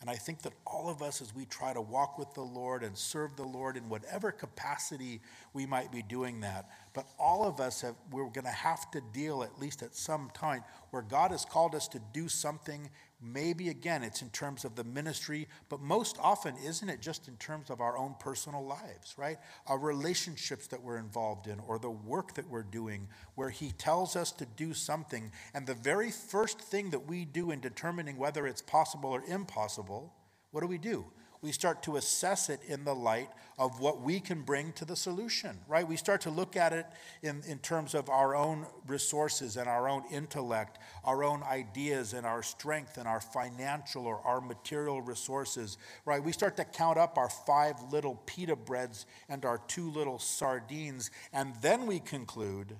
[0.00, 2.84] And I think that all of us, as we try to walk with the Lord
[2.84, 5.20] and serve the Lord in whatever capacity
[5.52, 9.00] we might be doing that, but all of us have, we're going to have to
[9.12, 13.68] deal, at least at some time, where God has called us to do something Maybe
[13.68, 17.68] again, it's in terms of the ministry, but most often, isn't it just in terms
[17.68, 19.38] of our own personal lives, right?
[19.66, 24.14] Our relationships that we're involved in or the work that we're doing, where He tells
[24.14, 25.32] us to do something.
[25.52, 30.14] And the very first thing that we do in determining whether it's possible or impossible,
[30.52, 31.04] what do we do?
[31.40, 33.28] We start to assess it in the light
[33.58, 35.86] of what we can bring to the solution, right?
[35.86, 36.86] We start to look at it
[37.22, 42.26] in, in terms of our own resources and our own intellect, our own ideas and
[42.26, 46.22] our strength and our financial or our material resources, right?
[46.22, 51.10] We start to count up our five little pita breads and our two little sardines,
[51.32, 52.76] and then we conclude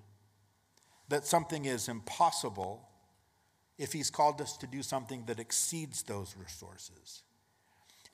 [1.09, 2.89] that something is impossible
[3.79, 7.23] if He's called us to do something that exceeds those resources.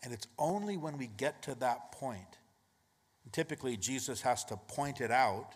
[0.05, 2.39] And it's only when we get to that point,
[3.33, 5.55] typically Jesus has to point it out,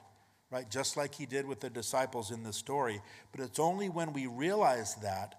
[0.50, 0.68] right?
[0.70, 3.02] Just like he did with the disciples in the story.
[3.30, 5.34] But it's only when we realize that,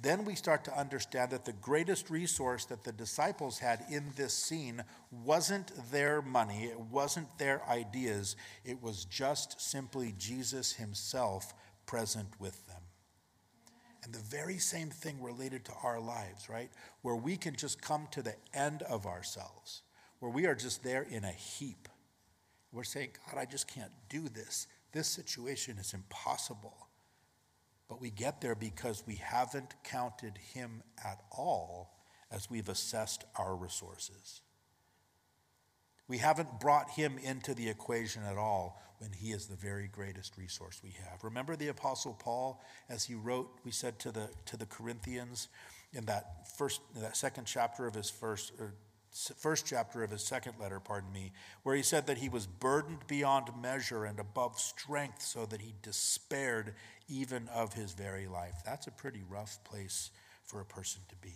[0.00, 4.32] then we start to understand that the greatest resource that the disciples had in this
[4.32, 11.52] scene wasn't their money, it wasn't their ideas, it was just simply Jesus himself
[11.86, 12.80] present with them.
[14.02, 16.70] And the very same thing related to our lives, right?
[17.02, 19.82] Where we can just come to the end of ourselves,
[20.18, 21.88] where we are just there in a heap.
[22.72, 24.66] We're saying, God, I just can't do this.
[24.92, 26.88] This situation is impossible.
[27.88, 31.94] But we get there because we haven't counted Him at all
[32.30, 34.40] as we've assessed our resources.
[36.08, 40.38] We haven't brought Him into the equation at all when he is the very greatest
[40.38, 41.24] resource we have.
[41.24, 45.48] Remember the apostle Paul as he wrote, we said to the to the Corinthians
[45.92, 48.74] in that first in that second chapter of his first or
[49.36, 51.32] first chapter of his second letter, pardon me,
[51.64, 55.74] where he said that he was burdened beyond measure and above strength so that he
[55.82, 56.72] despaired
[57.08, 58.54] even of his very life.
[58.64, 60.10] That's a pretty rough place
[60.44, 61.34] for a person to be.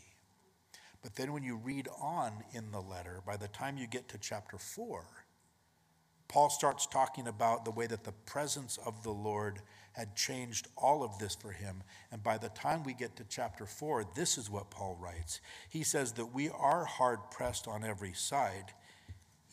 [1.02, 4.18] But then when you read on in the letter, by the time you get to
[4.18, 5.25] chapter 4,
[6.28, 9.60] Paul starts talking about the way that the presence of the Lord
[9.92, 11.82] had changed all of this for him.
[12.12, 15.40] And by the time we get to chapter 4, this is what Paul writes.
[15.70, 18.72] He says that we are hard pressed on every side,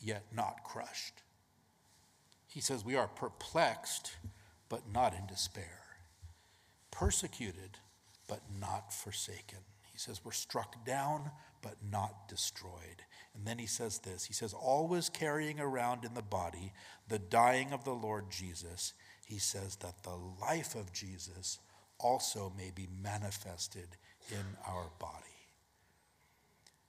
[0.02, 1.22] yet not crushed.
[2.46, 4.16] He says we are perplexed,
[4.68, 5.80] but not in despair,
[6.90, 7.78] persecuted,
[8.28, 9.58] but not forsaken.
[9.92, 11.30] He says we're struck down,
[11.62, 13.02] but not destroyed.
[13.34, 16.72] And then he says this He says, always carrying around in the body
[17.08, 18.92] the dying of the Lord Jesus.
[19.26, 21.58] He says that the life of Jesus
[21.98, 23.88] also may be manifested
[24.30, 25.24] in our body.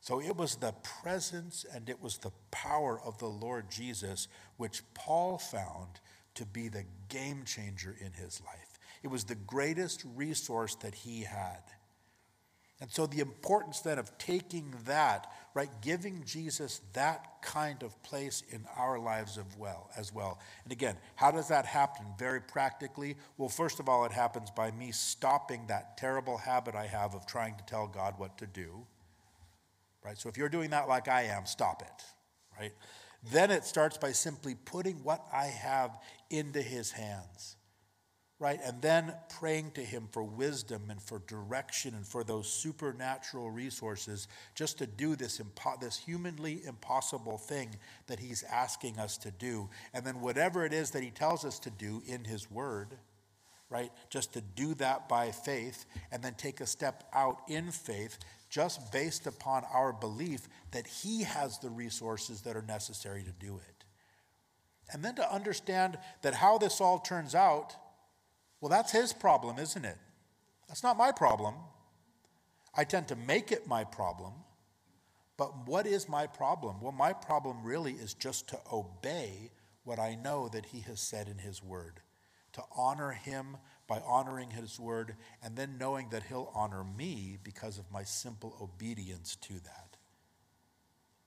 [0.01, 4.27] So it was the presence and it was the power of the Lord Jesus
[4.57, 5.99] which Paul found
[6.35, 8.77] to be the game changer in his life.
[9.01, 11.61] It was the greatest resource that he had.
[12.82, 18.43] And so, the importance then of taking that, right, giving Jesus that kind of place
[18.49, 20.39] in our lives of well, as well.
[20.65, 23.15] And again, how does that happen very practically?
[23.38, 27.26] Well, first of all, it happens by me stopping that terrible habit I have of
[27.26, 28.86] trying to tell God what to do,
[30.03, 30.17] right?
[30.17, 32.03] So, if you're doing that like I am, stop it,
[32.59, 32.73] right?
[33.32, 35.97] Then it starts by simply putting what I have
[36.30, 37.55] into His hands
[38.38, 38.59] right?
[38.63, 44.27] And then praying to Him for wisdom and for direction and for those supernatural resources
[44.55, 47.75] just to do this, impo- this humanly impossible thing
[48.07, 49.69] that He's asking us to do.
[49.93, 52.97] And then whatever it is that He tells us to do in His Word,
[53.69, 53.91] right?
[54.09, 58.19] Just to do that by faith and then take a step out in faith
[58.49, 63.55] just based upon our belief that He has the resources that are necessary to do
[63.55, 63.86] it.
[64.91, 67.75] And then to understand that how this all turns out
[68.61, 69.97] well, that's his problem, isn't it?
[70.67, 71.55] That's not my problem.
[72.75, 74.33] I tend to make it my problem.
[75.37, 76.81] But what is my problem?
[76.81, 79.51] Well, my problem really is just to obey
[79.83, 81.99] what I know that he has said in his word,
[82.53, 87.77] to honor him by honoring his word, and then knowing that he'll honor me because
[87.77, 89.94] of my simple obedience to that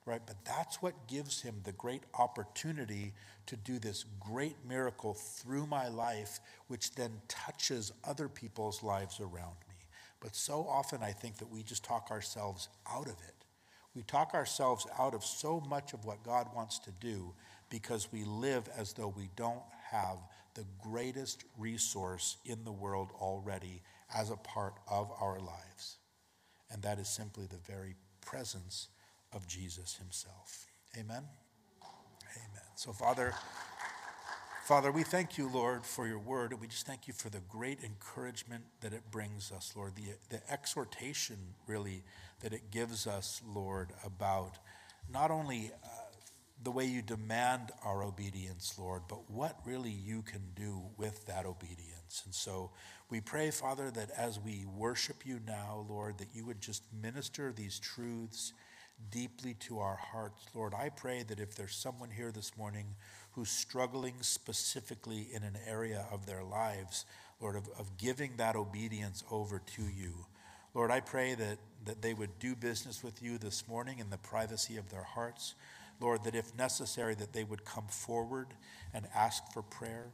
[0.08, 0.22] right?
[0.24, 3.12] But that's what gives him the great opportunity
[3.46, 9.56] to do this great miracle through my life, which then touches other people's lives around
[9.68, 9.76] me.
[10.20, 13.44] But so often I think that we just talk ourselves out of it.
[13.94, 17.34] We talk ourselves out of so much of what God wants to do
[17.70, 20.18] because we live as though we don't have
[20.54, 23.82] the greatest resource in the world already
[24.14, 25.98] as a part of our lives.
[26.70, 28.88] And that is simply the very presence
[29.32, 30.66] of Jesus himself.
[30.96, 31.24] Amen.
[32.36, 32.64] Amen.
[32.76, 33.34] So, Father,
[34.68, 37.40] Father, we thank you, Lord, for your word, and we just thank you for the
[37.48, 42.02] great encouragement that it brings us, Lord, the, the exhortation, really,
[42.40, 44.58] that it gives us, Lord, about
[45.10, 45.88] not only uh,
[46.62, 51.46] the way you demand our obedience, Lord, but what really you can do with that
[51.46, 52.22] obedience.
[52.26, 52.70] And so
[53.08, 57.52] we pray, Father, that as we worship you now, Lord, that you would just minister
[57.52, 58.52] these truths
[59.10, 60.46] deeply to our hearts.
[60.54, 62.94] Lord, I pray that if there's someone here this morning
[63.32, 67.04] who's struggling specifically in an area of their lives,
[67.40, 70.26] Lord, of, of giving that obedience over to you,
[70.74, 74.18] Lord, I pray that, that they would do business with you this morning in the
[74.18, 75.54] privacy of their hearts.
[76.00, 78.48] Lord, that if necessary, that they would come forward
[78.94, 80.06] and ask for prayer.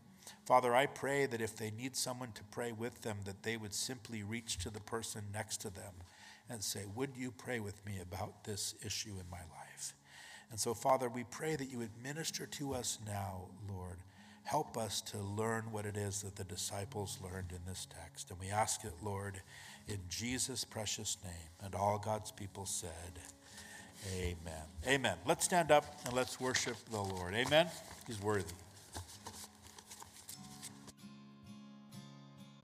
[0.47, 3.75] Father, I pray that if they need someone to pray with them, that they would
[3.75, 5.93] simply reach to the person next to them
[6.49, 9.95] and say, Would you pray with me about this issue in my life?
[10.51, 13.99] And so, Father, we pray that you would minister to us now, Lord.
[14.45, 18.31] Help us to learn what it is that the disciples learned in this text.
[18.31, 19.41] And we ask it, Lord,
[19.89, 21.33] in Jesus' precious name.
[21.63, 22.91] And all God's people said,
[24.15, 24.65] Amen.
[24.87, 25.17] Amen.
[25.27, 27.35] Let's stand up and let's worship the Lord.
[27.35, 27.69] Amen.
[28.07, 28.64] He's worthy.